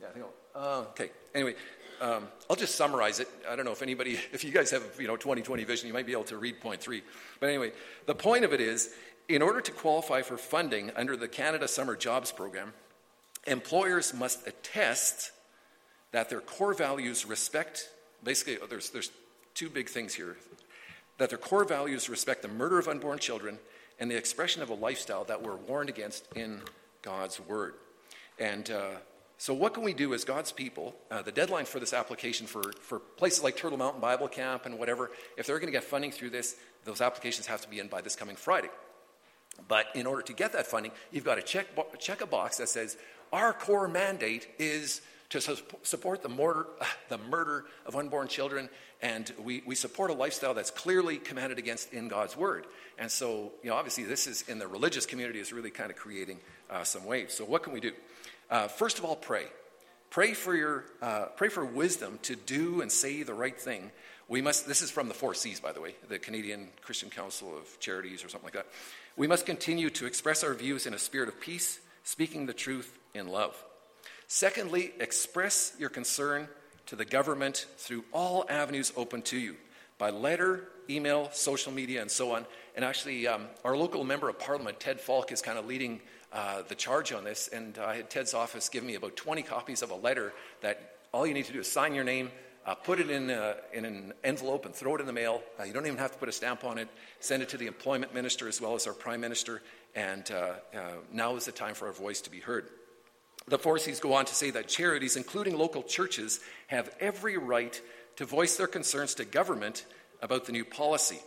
yeah, 0.00 0.08
I 0.08 0.12
think 0.12 0.26
uh, 0.54 0.84
okay. 0.90 1.10
Anyway, 1.34 1.54
um, 2.00 2.28
I'll 2.50 2.56
just 2.56 2.74
summarize 2.74 3.20
it. 3.20 3.28
I 3.48 3.56
don't 3.56 3.64
know 3.64 3.72
if 3.72 3.82
anybody, 3.82 4.12
if 4.32 4.44
you 4.44 4.52
guys 4.52 4.70
have, 4.70 4.82
you 4.98 5.06
know, 5.06 5.16
2020 5.16 5.64
vision, 5.64 5.86
you 5.88 5.94
might 5.94 6.06
be 6.06 6.12
able 6.12 6.24
to 6.24 6.36
read 6.36 6.60
point 6.60 6.80
three. 6.80 7.02
But 7.40 7.48
anyway, 7.48 7.72
the 8.06 8.14
point 8.14 8.44
of 8.44 8.52
it 8.52 8.60
is, 8.60 8.94
in 9.28 9.42
order 9.42 9.60
to 9.60 9.72
qualify 9.72 10.22
for 10.22 10.36
funding 10.36 10.92
under 10.94 11.16
the 11.16 11.26
Canada 11.26 11.66
Summer 11.66 11.96
Jobs 11.96 12.32
Program, 12.32 12.72
employers 13.46 14.14
must 14.14 14.46
attest 14.46 15.32
that 16.12 16.30
their 16.30 16.40
core 16.40 16.74
values 16.74 17.26
respect, 17.26 17.88
basically, 18.26 18.58
there's, 18.68 18.90
there's 18.90 19.10
two 19.54 19.70
big 19.70 19.88
things 19.88 20.12
here 20.12 20.36
that 21.16 21.30
their 21.30 21.38
core 21.38 21.64
values 21.64 22.10
respect 22.10 22.42
the 22.42 22.48
murder 22.48 22.78
of 22.78 22.88
unborn 22.88 23.18
children 23.18 23.58
and 23.98 24.10
the 24.10 24.16
expression 24.16 24.60
of 24.62 24.68
a 24.68 24.74
lifestyle 24.74 25.24
that 25.24 25.42
we're 25.42 25.56
warned 25.56 25.88
against 25.88 26.30
in 26.34 26.60
God's 27.00 27.40
Word. 27.40 27.74
And 28.38 28.70
uh, 28.70 28.96
so, 29.38 29.54
what 29.54 29.72
can 29.72 29.82
we 29.82 29.94
do 29.94 30.12
as 30.12 30.24
God's 30.24 30.52
people? 30.52 30.94
Uh, 31.10 31.22
the 31.22 31.32
deadline 31.32 31.64
for 31.64 31.80
this 31.80 31.94
application 31.94 32.46
for, 32.46 32.72
for 32.82 32.98
places 32.98 33.42
like 33.42 33.56
Turtle 33.56 33.78
Mountain 33.78 34.00
Bible 34.00 34.28
Camp 34.28 34.66
and 34.66 34.78
whatever, 34.78 35.10
if 35.38 35.46
they're 35.46 35.58
going 35.58 35.72
to 35.72 35.78
get 35.78 35.84
funding 35.84 36.10
through 36.10 36.30
this, 36.30 36.56
those 36.84 37.00
applications 37.00 37.46
have 37.46 37.62
to 37.62 37.68
be 37.68 37.78
in 37.78 37.88
by 37.88 38.02
this 38.02 38.16
coming 38.16 38.36
Friday. 38.36 38.70
But 39.68 39.86
in 39.94 40.06
order 40.06 40.22
to 40.22 40.32
get 40.34 40.52
that 40.52 40.66
funding, 40.66 40.92
you've 41.10 41.24
got 41.24 41.36
to 41.36 41.42
check, 41.42 41.66
check 41.98 42.20
a 42.20 42.26
box 42.26 42.58
that 42.58 42.68
says, 42.68 42.98
Our 43.32 43.52
core 43.52 43.88
mandate 43.88 44.48
is 44.58 45.00
to 45.30 45.40
su- 45.40 45.56
support 45.82 46.22
the 46.22 46.28
murder, 46.28 46.66
uh, 46.80 46.84
the 47.08 47.18
murder 47.18 47.64
of 47.84 47.96
unborn 47.96 48.28
children, 48.28 48.68
and 49.02 49.32
we, 49.42 49.62
we 49.66 49.74
support 49.74 50.10
a 50.10 50.14
lifestyle 50.14 50.54
that's 50.54 50.70
clearly 50.70 51.18
commanded 51.18 51.58
against 51.58 51.92
in 51.92 52.08
God's 52.08 52.36
Word. 52.36 52.66
And 52.98 53.10
so, 53.10 53.52
you 53.62 53.70
know, 53.70 53.76
obviously, 53.76 54.04
this 54.04 54.26
is 54.26 54.42
in 54.48 54.58
the 54.58 54.66
religious 54.66 55.06
community 55.06 55.38
is 55.38 55.52
really 55.52 55.70
kind 55.70 55.90
of 55.90 55.96
creating 55.96 56.38
uh, 56.70 56.84
some 56.84 57.04
waves. 57.04 57.34
So, 57.34 57.44
what 57.44 57.62
can 57.62 57.72
we 57.72 57.80
do? 57.80 57.92
Uh, 58.50 58.68
first 58.68 58.98
of 58.98 59.04
all, 59.04 59.16
pray. 59.16 59.46
Pray 60.10 60.32
for 60.34 60.54
your 60.54 60.84
uh, 61.02 61.26
pray 61.36 61.48
for 61.48 61.64
wisdom 61.64 62.18
to 62.22 62.36
do 62.36 62.80
and 62.80 62.90
say 62.90 63.22
the 63.22 63.34
right 63.34 63.58
thing. 63.60 63.90
We 64.28 64.40
must. 64.40 64.66
This 64.66 64.80
is 64.80 64.90
from 64.90 65.08
the 65.08 65.14
Four 65.14 65.34
Cs, 65.34 65.60
by 65.60 65.72
the 65.72 65.80
way, 65.80 65.94
the 66.08 66.18
Canadian 66.18 66.68
Christian 66.82 67.10
Council 67.10 67.56
of 67.56 67.78
Charities 67.80 68.24
or 68.24 68.28
something 68.28 68.46
like 68.46 68.54
that. 68.54 68.66
We 69.16 69.26
must 69.26 69.46
continue 69.46 69.90
to 69.90 70.06
express 70.06 70.44
our 70.44 70.54
views 70.54 70.86
in 70.86 70.94
a 70.94 70.98
spirit 70.98 71.28
of 71.28 71.40
peace, 71.40 71.80
speaking 72.04 72.46
the 72.46 72.54
truth 72.54 72.98
in 73.14 73.28
love. 73.28 73.62
Secondly, 74.28 74.92
express 74.98 75.72
your 75.78 75.88
concern 75.88 76.48
to 76.86 76.96
the 76.96 77.04
government 77.04 77.66
through 77.76 78.04
all 78.12 78.44
avenues 78.48 78.92
open 78.96 79.22
to 79.22 79.38
you 79.38 79.56
by 79.98 80.10
letter, 80.10 80.68
email, 80.90 81.30
social 81.32 81.72
media, 81.72 82.00
and 82.00 82.10
so 82.10 82.32
on. 82.32 82.46
And 82.74 82.84
actually, 82.84 83.26
um, 83.26 83.46
our 83.64 83.76
local 83.76 84.04
member 84.04 84.28
of 84.28 84.38
parliament, 84.38 84.80
Ted 84.80 85.00
Falk, 85.00 85.32
is 85.32 85.42
kind 85.42 85.58
of 85.58 85.66
leading 85.66 86.00
uh, 86.32 86.62
the 86.68 86.74
charge 86.74 87.12
on 87.12 87.24
this. 87.24 87.48
And 87.48 87.78
I 87.78 87.96
had 87.96 88.10
Ted's 88.10 88.34
office 88.34 88.68
give 88.68 88.84
me 88.84 88.94
about 88.94 89.16
20 89.16 89.42
copies 89.42 89.82
of 89.82 89.90
a 89.90 89.94
letter 89.94 90.32
that 90.60 90.96
all 91.12 91.26
you 91.26 91.34
need 91.34 91.46
to 91.46 91.52
do 91.52 91.60
is 91.60 91.70
sign 91.70 91.94
your 91.94 92.04
name, 92.04 92.30
uh, 92.66 92.74
put 92.74 92.98
it 92.98 93.10
in, 93.10 93.30
uh, 93.30 93.54
in 93.72 93.84
an 93.84 94.12
envelope, 94.24 94.66
and 94.66 94.74
throw 94.74 94.96
it 94.96 95.00
in 95.00 95.06
the 95.06 95.12
mail. 95.12 95.42
Uh, 95.58 95.62
you 95.62 95.72
don't 95.72 95.86
even 95.86 95.98
have 95.98 96.12
to 96.12 96.18
put 96.18 96.28
a 96.28 96.32
stamp 96.32 96.64
on 96.64 96.78
it. 96.78 96.88
Send 97.20 97.42
it 97.42 97.48
to 97.50 97.56
the 97.56 97.66
employment 97.66 98.12
minister 98.12 98.48
as 98.48 98.60
well 98.60 98.74
as 98.74 98.86
our 98.86 98.92
prime 98.92 99.20
minister. 99.20 99.62
And 99.94 100.28
uh, 100.30 100.54
uh, 100.74 100.80
now 101.12 101.36
is 101.36 101.46
the 101.46 101.52
time 101.52 101.74
for 101.74 101.86
our 101.86 101.92
voice 101.92 102.20
to 102.22 102.30
be 102.30 102.40
heard. 102.40 102.68
The 103.48 103.58
Four 103.58 103.78
Cs 103.78 104.00
go 104.00 104.14
on 104.14 104.24
to 104.24 104.34
say 104.34 104.50
that 104.50 104.66
charities, 104.66 105.16
including 105.16 105.56
local 105.56 105.84
churches, 105.84 106.40
have 106.66 106.94
every 106.98 107.36
right 107.36 107.80
to 108.16 108.24
voice 108.24 108.56
their 108.56 108.66
concerns 108.66 109.14
to 109.14 109.24
government 109.24 109.86
about 110.20 110.46
the 110.46 110.52
new 110.52 110.64
policy. 110.64 111.20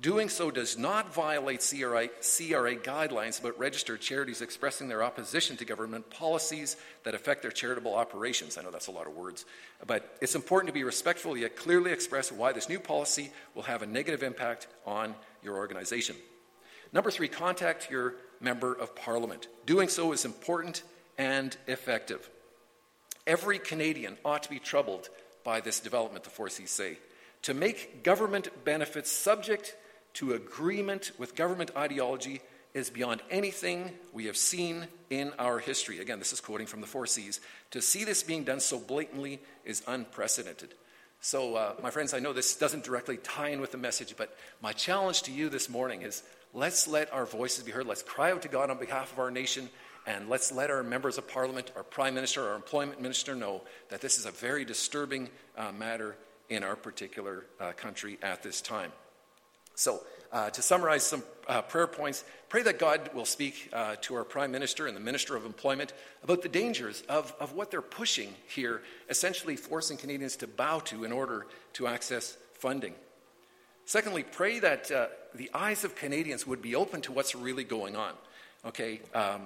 Doing 0.00 0.30
so 0.30 0.50
does 0.50 0.78
not 0.78 1.12
violate 1.12 1.60
CRA, 1.60 2.08
CRA, 2.08 2.74
guidelines 2.76 3.42
but 3.42 3.58
register 3.58 3.98
charities 3.98 4.40
expressing 4.40 4.88
their 4.88 5.02
opposition 5.02 5.58
to 5.58 5.66
government 5.66 6.08
policies 6.08 6.78
that 7.02 7.14
affect 7.14 7.42
their 7.42 7.50
charitable 7.50 7.94
operations. 7.94 8.56
I 8.56 8.62
know 8.62 8.70
that's 8.70 8.86
a 8.86 8.92
lot 8.92 9.06
of 9.06 9.12
words, 9.14 9.44
but 9.86 10.16
it's 10.22 10.34
important 10.34 10.68
to 10.68 10.72
be 10.72 10.84
respectful 10.84 11.36
yet 11.36 11.56
clearly 11.56 11.92
express 11.92 12.32
why 12.32 12.52
this 12.52 12.70
new 12.70 12.80
policy 12.80 13.30
will 13.54 13.64
have 13.64 13.82
a 13.82 13.86
negative 13.86 14.22
impact 14.22 14.68
on 14.86 15.14
your 15.42 15.56
organization. 15.56 16.16
Number 16.94 17.10
three, 17.10 17.28
contact 17.28 17.90
your 17.90 18.14
member 18.40 18.72
of 18.72 18.96
parliament. 18.96 19.48
Doing 19.66 19.88
so 19.88 20.12
is 20.12 20.24
important 20.24 20.82
and 21.20 21.54
effective. 21.66 22.30
Every 23.26 23.58
Canadian 23.58 24.16
ought 24.24 24.42
to 24.44 24.50
be 24.50 24.58
troubled 24.58 25.10
by 25.44 25.60
this 25.60 25.78
development, 25.78 26.24
the 26.24 26.30
Four 26.30 26.48
Cs 26.48 26.70
say. 26.70 26.96
To 27.42 27.52
make 27.52 28.02
government 28.02 28.48
benefits 28.64 29.12
subject 29.12 29.76
to 30.14 30.32
agreement 30.32 31.12
with 31.18 31.36
government 31.36 31.72
ideology 31.76 32.40
is 32.72 32.88
beyond 32.88 33.20
anything 33.30 33.90
we 34.14 34.26
have 34.26 34.36
seen 34.36 34.86
in 35.10 35.32
our 35.38 35.58
history. 35.58 35.98
Again, 35.98 36.18
this 36.18 36.32
is 36.32 36.40
quoting 36.40 36.66
from 36.66 36.80
the 36.80 36.86
Four 36.86 37.06
Cs. 37.06 37.38
To 37.72 37.82
see 37.82 38.04
this 38.04 38.22
being 38.22 38.44
done 38.44 38.60
so 38.60 38.78
blatantly 38.78 39.40
is 39.66 39.82
unprecedented. 39.86 40.72
So, 41.20 41.54
uh, 41.54 41.74
my 41.82 41.90
friends, 41.90 42.14
I 42.14 42.20
know 42.20 42.32
this 42.32 42.56
doesn't 42.56 42.84
directly 42.84 43.18
tie 43.18 43.50
in 43.50 43.60
with 43.60 43.72
the 43.72 43.78
message, 43.78 44.14
but 44.16 44.34
my 44.62 44.72
challenge 44.72 45.24
to 45.24 45.32
you 45.32 45.50
this 45.50 45.68
morning 45.68 46.00
is 46.00 46.22
let's 46.54 46.88
let 46.88 47.12
our 47.12 47.26
voices 47.26 47.62
be 47.62 47.72
heard. 47.72 47.86
Let's 47.86 48.02
cry 48.02 48.32
out 48.32 48.40
to 48.42 48.48
God 48.48 48.70
on 48.70 48.78
behalf 48.78 49.12
of 49.12 49.18
our 49.18 49.30
nation 49.30 49.68
and 50.06 50.28
let's 50.28 50.50
let 50.52 50.70
our 50.70 50.82
members 50.82 51.18
of 51.18 51.28
parliament, 51.28 51.72
our 51.76 51.82
prime 51.82 52.14
minister, 52.14 52.48
our 52.48 52.56
employment 52.56 53.00
minister 53.00 53.34
know 53.34 53.62
that 53.90 54.00
this 54.00 54.18
is 54.18 54.26
a 54.26 54.30
very 54.30 54.64
disturbing 54.64 55.28
uh, 55.56 55.72
matter 55.72 56.16
in 56.48 56.64
our 56.64 56.76
particular 56.76 57.46
uh, 57.60 57.72
country 57.72 58.18
at 58.22 58.42
this 58.42 58.60
time. 58.60 58.92
So, 59.74 60.02
uh, 60.32 60.50
to 60.50 60.62
summarize 60.62 61.02
some 61.02 61.24
uh, 61.48 61.62
prayer 61.62 61.86
points, 61.88 62.22
pray 62.48 62.62
that 62.62 62.78
God 62.78 63.10
will 63.14 63.24
speak 63.24 63.68
uh, 63.72 63.96
to 64.02 64.14
our 64.14 64.24
prime 64.24 64.52
minister 64.52 64.86
and 64.86 64.96
the 64.96 65.00
minister 65.00 65.34
of 65.34 65.44
employment 65.44 65.92
about 66.22 66.42
the 66.42 66.48
dangers 66.48 67.02
of, 67.08 67.34
of 67.40 67.54
what 67.54 67.70
they're 67.70 67.82
pushing 67.82 68.32
here, 68.46 68.82
essentially 69.08 69.56
forcing 69.56 69.96
Canadians 69.96 70.36
to 70.36 70.46
bow 70.46 70.78
to 70.80 71.04
in 71.04 71.10
order 71.10 71.46
to 71.72 71.88
access 71.88 72.36
funding. 72.54 72.94
Secondly, 73.86 74.22
pray 74.22 74.60
that 74.60 74.90
uh, 74.92 75.06
the 75.34 75.50
eyes 75.52 75.82
of 75.82 75.96
Canadians 75.96 76.46
would 76.46 76.62
be 76.62 76.76
open 76.76 77.00
to 77.02 77.12
what's 77.12 77.34
really 77.34 77.64
going 77.64 77.96
on. 77.96 78.12
Okay, 78.64 79.00
um, 79.14 79.40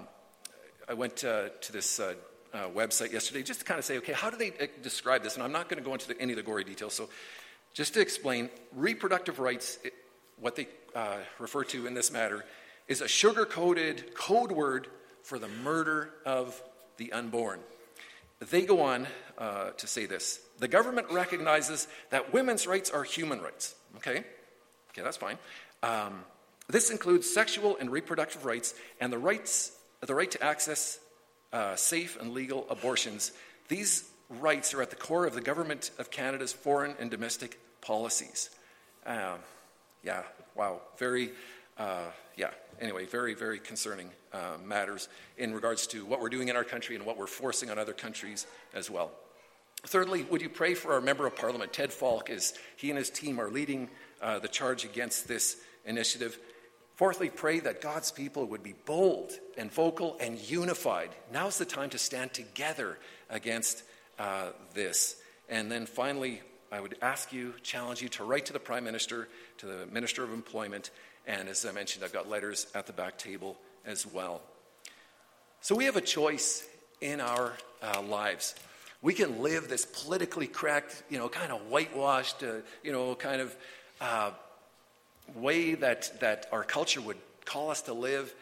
I 0.88 0.94
went 0.94 1.24
uh, 1.24 1.48
to 1.48 1.72
this 1.72 1.98
uh, 1.98 2.14
uh, 2.52 2.68
website 2.68 3.12
yesterday 3.12 3.42
just 3.42 3.60
to 3.60 3.66
kind 3.66 3.78
of 3.78 3.84
say, 3.84 3.98
okay, 3.98 4.12
how 4.12 4.30
do 4.30 4.36
they 4.36 4.52
describe 4.82 5.22
this? 5.22 5.34
And 5.34 5.42
I'm 5.42 5.52
not 5.52 5.68
going 5.68 5.82
to 5.82 5.86
go 5.86 5.94
into 5.94 6.08
the, 6.08 6.20
any 6.20 6.32
of 6.32 6.36
the 6.36 6.42
gory 6.42 6.64
details. 6.64 6.94
So, 6.94 7.08
just 7.72 7.94
to 7.94 8.00
explain, 8.00 8.50
reproductive 8.72 9.40
rights, 9.40 9.78
it, 9.82 9.94
what 10.38 10.54
they 10.56 10.68
refer 11.38 11.64
to 11.64 11.86
in 11.86 11.94
this 11.94 12.12
matter, 12.12 12.44
is 12.86 13.00
a 13.00 13.08
sugar 13.08 13.44
coated 13.44 14.14
code 14.14 14.52
word 14.52 14.88
for 15.22 15.38
the 15.38 15.48
murder 15.48 16.10
of 16.24 16.62
the 16.98 17.12
unborn. 17.12 17.60
They 18.50 18.62
go 18.62 18.82
on 18.82 19.06
uh, 19.38 19.70
to 19.70 19.86
say 19.86 20.06
this 20.06 20.40
The 20.60 20.68
government 20.68 21.10
recognizes 21.10 21.88
that 22.10 22.32
women's 22.32 22.66
rights 22.66 22.90
are 22.90 23.02
human 23.04 23.40
rights. 23.40 23.74
Okay? 23.96 24.24
Okay, 24.90 25.02
that's 25.02 25.16
fine. 25.16 25.38
Um, 25.82 26.24
this 26.68 26.90
includes 26.90 27.28
sexual 27.28 27.76
and 27.78 27.90
reproductive 27.90 28.44
rights 28.44 28.74
and 29.00 29.12
the 29.12 29.18
rights 29.18 29.72
the 30.06 30.14
right 30.14 30.30
to 30.30 30.42
access 30.42 30.98
uh, 31.52 31.76
safe 31.76 32.20
and 32.20 32.32
legal 32.32 32.66
abortions, 32.68 33.32
these 33.68 34.04
rights 34.28 34.74
are 34.74 34.82
at 34.82 34.90
the 34.90 34.96
core 34.96 35.26
of 35.26 35.34
the 35.34 35.40
Government 35.40 35.90
of 35.98 36.10
Canada's 36.10 36.52
foreign 36.52 36.94
and 36.98 37.10
domestic 37.10 37.58
policies. 37.80 38.50
Uh, 39.06 39.36
yeah, 40.02 40.22
wow, 40.54 40.80
very, 40.98 41.30
uh, 41.78 42.06
yeah, 42.36 42.50
anyway, 42.80 43.06
very, 43.06 43.34
very 43.34 43.58
concerning 43.58 44.10
uh, 44.32 44.56
matters 44.64 45.08
in 45.38 45.54
regards 45.54 45.86
to 45.86 46.04
what 46.04 46.20
we're 46.20 46.28
doing 46.28 46.48
in 46.48 46.56
our 46.56 46.64
country 46.64 46.96
and 46.96 47.06
what 47.06 47.16
we're 47.16 47.26
forcing 47.26 47.70
on 47.70 47.78
other 47.78 47.92
countries 47.92 48.46
as 48.74 48.90
well. 48.90 49.10
Thirdly, 49.86 50.22
would 50.30 50.40
you 50.40 50.48
pray 50.48 50.74
for 50.74 50.94
our 50.94 51.00
Member 51.00 51.26
of 51.26 51.36
Parliament, 51.36 51.72
Ted 51.72 51.92
Falk, 51.92 52.30
as 52.30 52.54
he 52.76 52.90
and 52.90 52.98
his 52.98 53.10
team 53.10 53.38
are 53.38 53.50
leading 53.50 53.90
uh, 54.22 54.38
the 54.38 54.48
charge 54.48 54.84
against 54.84 55.28
this 55.28 55.58
initiative? 55.84 56.38
Fourthly, 56.96 57.28
pray 57.28 57.58
that 57.60 57.80
God's 57.80 58.12
people 58.12 58.46
would 58.46 58.62
be 58.62 58.74
bold 58.84 59.32
and 59.58 59.70
vocal 59.72 60.16
and 60.20 60.38
unified. 60.38 61.10
Now's 61.32 61.58
the 61.58 61.64
time 61.64 61.90
to 61.90 61.98
stand 61.98 62.32
together 62.32 62.98
against 63.28 63.82
uh, 64.18 64.50
this. 64.74 65.16
And 65.48 65.70
then 65.70 65.86
finally, 65.86 66.40
I 66.70 66.80
would 66.80 66.96
ask 67.02 67.32
you, 67.32 67.54
challenge 67.62 68.00
you 68.00 68.08
to 68.10 68.24
write 68.24 68.46
to 68.46 68.52
the 68.52 68.60
Prime 68.60 68.84
Minister, 68.84 69.28
to 69.58 69.66
the 69.66 69.86
Minister 69.86 70.22
of 70.22 70.32
Employment, 70.32 70.90
and 71.26 71.48
as 71.48 71.64
I 71.66 71.72
mentioned, 71.72 72.04
I've 72.04 72.12
got 72.12 72.28
letters 72.28 72.66
at 72.74 72.86
the 72.86 72.92
back 72.92 73.18
table 73.18 73.56
as 73.84 74.06
well. 74.06 74.40
So 75.60 75.74
we 75.74 75.86
have 75.86 75.96
a 75.96 76.00
choice 76.00 76.66
in 77.00 77.20
our 77.20 77.54
uh, 77.82 78.02
lives. 78.02 78.54
We 79.02 79.14
can 79.14 79.42
live 79.42 79.68
this 79.68 79.84
politically 79.84 80.46
correct, 80.46 81.02
you 81.10 81.18
know, 81.18 81.28
kind 81.28 81.52
of 81.52 81.60
whitewashed, 81.68 82.42
uh, 82.42 82.56
you 82.82 82.92
know, 82.92 83.14
kind 83.14 83.40
of 83.40 83.56
uh, 84.00 84.30
way 85.34 85.74
that, 85.74 86.20
that 86.20 86.46
our 86.52 86.64
culture 86.64 87.00
would 87.00 87.16
call 87.44 87.70
us 87.70 87.82
to 87.82 87.92
live, 87.92 88.34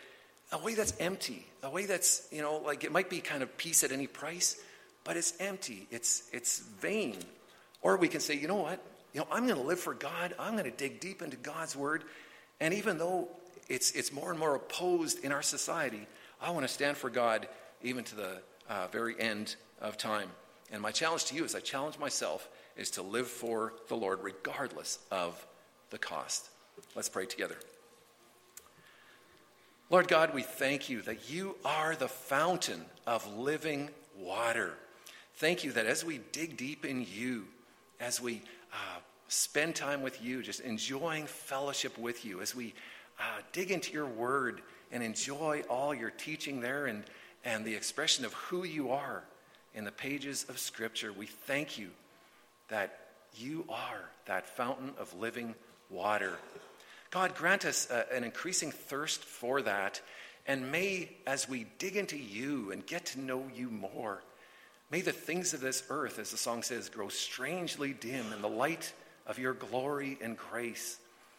a 0.52 0.58
way 0.58 0.74
that's 0.74 0.94
empty, 1.00 1.46
a 1.62 1.70
way 1.70 1.86
that's, 1.86 2.26
you 2.30 2.42
know, 2.42 2.58
like 2.58 2.84
it 2.84 2.92
might 2.92 3.08
be 3.08 3.20
kind 3.20 3.42
of 3.42 3.56
peace 3.56 3.84
at 3.84 3.92
any 3.92 4.06
price, 4.06 4.60
but 5.04 5.16
it's 5.16 5.34
empty, 5.40 5.86
it's, 5.90 6.28
it's 6.32 6.60
vain. 6.80 7.16
Or 7.80 7.96
we 7.96 8.08
can 8.08 8.20
say, 8.20 8.36
you 8.36 8.48
know 8.48 8.56
what? 8.56 8.82
You 9.12 9.20
know, 9.20 9.26
I'm 9.30 9.46
going 9.46 9.60
to 9.60 9.66
live 9.66 9.80
for 9.80 9.94
God. 9.94 10.34
I'm 10.38 10.52
going 10.52 10.64
to 10.64 10.70
dig 10.70 11.00
deep 11.00 11.20
into 11.20 11.36
God's 11.36 11.76
word. 11.76 12.04
And 12.60 12.72
even 12.74 12.98
though 12.98 13.28
it's, 13.68 13.92
it's 13.92 14.12
more 14.12 14.30
and 14.30 14.38
more 14.38 14.54
opposed 14.54 15.24
in 15.24 15.32
our 15.32 15.42
society, 15.42 16.06
I 16.40 16.50
want 16.50 16.66
to 16.66 16.72
stand 16.72 16.96
for 16.96 17.10
God 17.10 17.48
even 17.82 18.04
to 18.04 18.14
the 18.14 18.42
uh, 18.70 18.86
very 18.92 19.20
end 19.20 19.56
of 19.80 19.96
time. 19.96 20.28
And 20.70 20.80
my 20.80 20.92
challenge 20.92 21.26
to 21.26 21.34
you, 21.34 21.44
as 21.44 21.54
I 21.54 21.60
challenge 21.60 21.98
myself, 21.98 22.48
is 22.76 22.90
to 22.92 23.02
live 23.02 23.26
for 23.26 23.74
the 23.88 23.96
Lord 23.96 24.20
regardless 24.22 24.98
of 25.10 25.46
the 25.90 25.98
cost. 25.98 26.48
Let's 26.94 27.08
pray 27.08 27.26
together. 27.26 27.56
Lord 29.90 30.08
God, 30.08 30.32
we 30.32 30.42
thank 30.42 30.88
you 30.88 31.02
that 31.02 31.30
you 31.30 31.56
are 31.64 31.94
the 31.94 32.08
fountain 32.08 32.84
of 33.06 33.26
living 33.36 33.90
water. 34.18 34.74
Thank 35.34 35.64
you 35.64 35.72
that 35.72 35.86
as 35.86 36.04
we 36.04 36.20
dig 36.32 36.56
deep 36.56 36.84
in 36.84 37.06
you, 37.12 37.44
as 38.00 38.20
we 38.20 38.42
uh, 38.72 39.00
spend 39.28 39.74
time 39.74 40.02
with 40.02 40.22
you, 40.22 40.42
just 40.42 40.60
enjoying 40.60 41.26
fellowship 41.26 41.98
with 41.98 42.24
you, 42.24 42.40
as 42.40 42.54
we 42.54 42.74
uh, 43.18 43.40
dig 43.52 43.70
into 43.70 43.92
your 43.92 44.06
word 44.06 44.62
and 44.90 45.02
enjoy 45.02 45.62
all 45.68 45.94
your 45.94 46.10
teaching 46.10 46.60
there 46.60 46.86
and, 46.86 47.04
and 47.44 47.64
the 47.64 47.74
expression 47.74 48.24
of 48.24 48.32
who 48.34 48.64
you 48.64 48.90
are 48.90 49.24
in 49.74 49.84
the 49.84 49.92
pages 49.92 50.44
of 50.48 50.58
Scripture, 50.58 51.12
we 51.12 51.26
thank 51.26 51.78
you 51.78 51.90
that 52.68 52.98
you 53.34 53.64
are 53.68 54.08
that 54.26 54.46
fountain 54.46 54.92
of 54.98 55.12
living 55.18 55.54
water. 55.92 56.32
God, 57.10 57.34
grant 57.34 57.64
us 57.64 57.90
uh, 57.90 58.04
an 58.12 58.24
increasing 58.24 58.72
thirst 58.72 59.22
for 59.22 59.62
that. 59.62 60.00
And 60.46 60.72
may, 60.72 61.10
as 61.26 61.48
we 61.48 61.66
dig 61.78 61.96
into 61.96 62.16
you 62.16 62.72
and 62.72 62.84
get 62.84 63.06
to 63.06 63.20
know 63.20 63.44
you 63.54 63.68
more, 63.68 64.22
May 64.92 65.00
the 65.00 65.10
things 65.10 65.54
of 65.54 65.62
this 65.62 65.82
earth, 65.88 66.18
as 66.18 66.32
the 66.32 66.36
song 66.36 66.62
says, 66.62 66.90
grow 66.90 67.08
strangely 67.08 67.94
dim 67.94 68.30
in 68.30 68.42
the 68.42 68.48
light 68.48 68.92
of 69.26 69.38
your 69.38 69.54
glory 69.54 70.18
and 70.20 70.36
grace. 70.36 70.98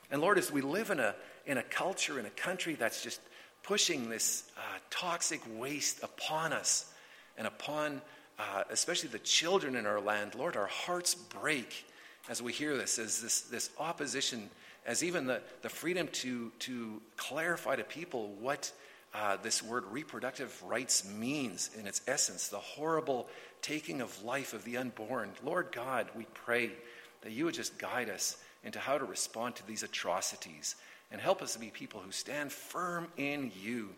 And 0.09 0.21
Lord, 0.21 0.39
as 0.39 0.51
we 0.51 0.61
live 0.61 0.89
in 0.89 0.99
a, 0.99 1.13
in 1.45 1.59
a 1.59 1.63
culture, 1.63 2.19
in 2.19 2.25
a 2.25 2.31
country 2.31 2.73
that's 2.73 3.03
just 3.03 3.21
pushing 3.61 4.09
this 4.09 4.49
uh, 4.57 4.61
toxic 4.89 5.39
waste 5.55 6.01
upon 6.01 6.51
us 6.51 6.91
and 7.37 7.45
upon 7.45 8.01
uh, 8.39 8.63
especially 8.71 9.09
the 9.09 9.19
children 9.19 9.75
in 9.75 9.85
our 9.85 10.01
land, 10.01 10.33
Lord, 10.33 10.57
our 10.57 10.65
hearts 10.65 11.13
break 11.13 11.85
as 12.29 12.41
we 12.41 12.51
hear 12.53 12.77
this, 12.77 12.99
as 12.99 13.21
this, 13.21 13.41
this 13.41 13.69
opposition, 13.79 14.49
as 14.85 15.03
even 15.03 15.25
the, 15.25 15.41
the 15.61 15.69
freedom 15.69 16.07
to, 16.09 16.51
to 16.59 17.01
clarify 17.17 17.75
to 17.75 17.83
people 17.83 18.33
what 18.39 18.71
uh, 19.13 19.37
this 19.43 19.61
word 19.61 19.83
reproductive 19.91 20.61
rights 20.63 21.07
means 21.07 21.69
in 21.77 21.85
its 21.85 22.01
essence 22.07 22.47
the 22.47 22.57
horrible 22.57 23.27
taking 23.61 24.01
of 24.01 24.23
life 24.23 24.53
of 24.53 24.63
the 24.63 24.77
unborn. 24.77 25.29
Lord 25.43 25.67
God, 25.71 26.07
we 26.15 26.25
pray 26.33 26.71
that 27.21 27.31
you 27.31 27.45
would 27.45 27.53
just 27.53 27.77
guide 27.77 28.09
us 28.09 28.37
into 28.63 28.79
how 28.79 28.97
to 28.97 29.05
respond 29.05 29.55
to 29.55 29.67
these 29.67 29.83
atrocities 29.83 30.75
and 31.11 31.21
help 31.21 31.41
us 31.41 31.53
to 31.53 31.59
be 31.59 31.67
people 31.67 31.99
who 31.99 32.11
stand 32.11 32.51
firm 32.51 33.07
in 33.17 33.51
you. 33.61 33.89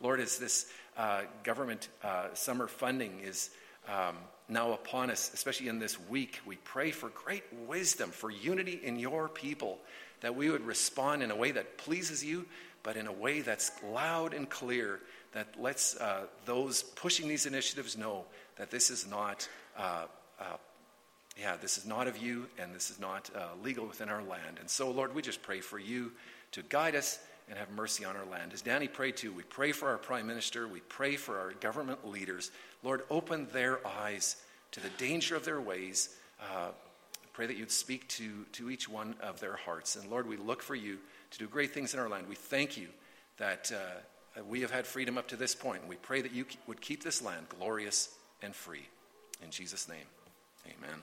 Lord, 0.00 0.20
as 0.20 0.38
this 0.38 0.70
uh, 0.96 1.22
government 1.42 1.88
uh, 2.02 2.28
summer 2.34 2.66
funding 2.66 3.20
is 3.20 3.50
um, 3.88 4.16
now 4.48 4.72
upon 4.72 5.10
us, 5.10 5.30
especially 5.32 5.68
in 5.68 5.78
this 5.78 5.98
week, 6.08 6.40
we 6.44 6.56
pray 6.56 6.90
for 6.90 7.08
great 7.10 7.44
wisdom, 7.66 8.10
for 8.10 8.30
unity 8.30 8.80
in 8.82 8.98
your 8.98 9.28
people, 9.28 9.78
that 10.20 10.34
we 10.34 10.50
would 10.50 10.66
respond 10.66 11.22
in 11.22 11.30
a 11.30 11.36
way 11.36 11.52
that 11.52 11.78
pleases 11.78 12.24
you, 12.24 12.46
but 12.82 12.96
in 12.96 13.06
a 13.06 13.12
way 13.12 13.40
that's 13.40 13.70
loud 13.84 14.34
and 14.34 14.48
clear 14.50 15.00
that 15.32 15.60
lets 15.60 15.96
uh, 15.96 16.26
those 16.44 16.82
pushing 16.82 17.28
these 17.28 17.46
initiatives 17.46 17.96
know 17.96 18.24
that 18.56 18.70
this 18.70 18.90
is 18.90 19.08
not, 19.08 19.48
uh, 19.78 20.06
uh, 20.40 20.56
yeah, 21.38 21.56
this 21.56 21.78
is 21.78 21.86
not 21.86 22.08
of 22.08 22.18
you 22.18 22.46
and 22.58 22.74
this 22.74 22.90
is 22.90 22.98
not 22.98 23.30
uh, 23.34 23.48
legal 23.62 23.86
within 23.86 24.08
our 24.08 24.22
land. 24.22 24.58
And 24.58 24.68
so, 24.68 24.90
Lord, 24.90 25.14
we 25.14 25.22
just 25.22 25.42
pray 25.42 25.60
for 25.60 25.78
you 25.78 26.10
to 26.52 26.62
guide 26.62 26.96
us 26.96 27.20
and 27.48 27.58
have 27.58 27.70
mercy 27.70 28.04
on 28.04 28.16
our 28.16 28.24
land. 28.26 28.52
As 28.52 28.62
Danny 28.62 28.88
prayed 28.88 29.16
too, 29.16 29.32
we 29.32 29.42
pray 29.42 29.72
for 29.72 29.88
our 29.88 29.98
prime 29.98 30.26
minister, 30.26 30.68
we 30.68 30.80
pray 30.80 31.16
for 31.16 31.38
our 31.38 31.52
government 31.54 32.08
leaders. 32.08 32.50
Lord, 32.82 33.02
open 33.10 33.46
their 33.52 33.86
eyes 33.86 34.36
to 34.72 34.80
the 34.80 34.88
danger 34.90 35.36
of 35.36 35.44
their 35.44 35.60
ways. 35.60 36.16
Uh, 36.40 36.68
pray 37.32 37.46
that 37.46 37.56
you'd 37.56 37.70
speak 37.70 38.08
to, 38.08 38.44
to 38.52 38.70
each 38.70 38.88
one 38.88 39.14
of 39.20 39.40
their 39.40 39.56
hearts. 39.56 39.96
And 39.96 40.10
Lord, 40.10 40.26
we 40.26 40.36
look 40.36 40.62
for 40.62 40.74
you 40.74 40.98
to 41.30 41.38
do 41.38 41.46
great 41.46 41.72
things 41.72 41.94
in 41.94 42.00
our 42.00 42.08
land. 42.08 42.26
We 42.28 42.34
thank 42.34 42.76
you 42.76 42.88
that 43.38 43.72
uh, 43.74 44.42
we 44.48 44.60
have 44.62 44.70
had 44.70 44.86
freedom 44.86 45.18
up 45.18 45.28
to 45.28 45.36
this 45.36 45.54
point. 45.54 45.80
And 45.80 45.88
we 45.88 45.96
pray 45.96 46.22
that 46.22 46.32
you 46.32 46.44
would 46.66 46.80
keep 46.80 47.02
this 47.02 47.22
land 47.22 47.46
glorious 47.58 48.14
and 48.42 48.54
free. 48.54 48.86
In 49.42 49.50
Jesus' 49.50 49.88
name, 49.88 50.06
amen. 50.66 51.02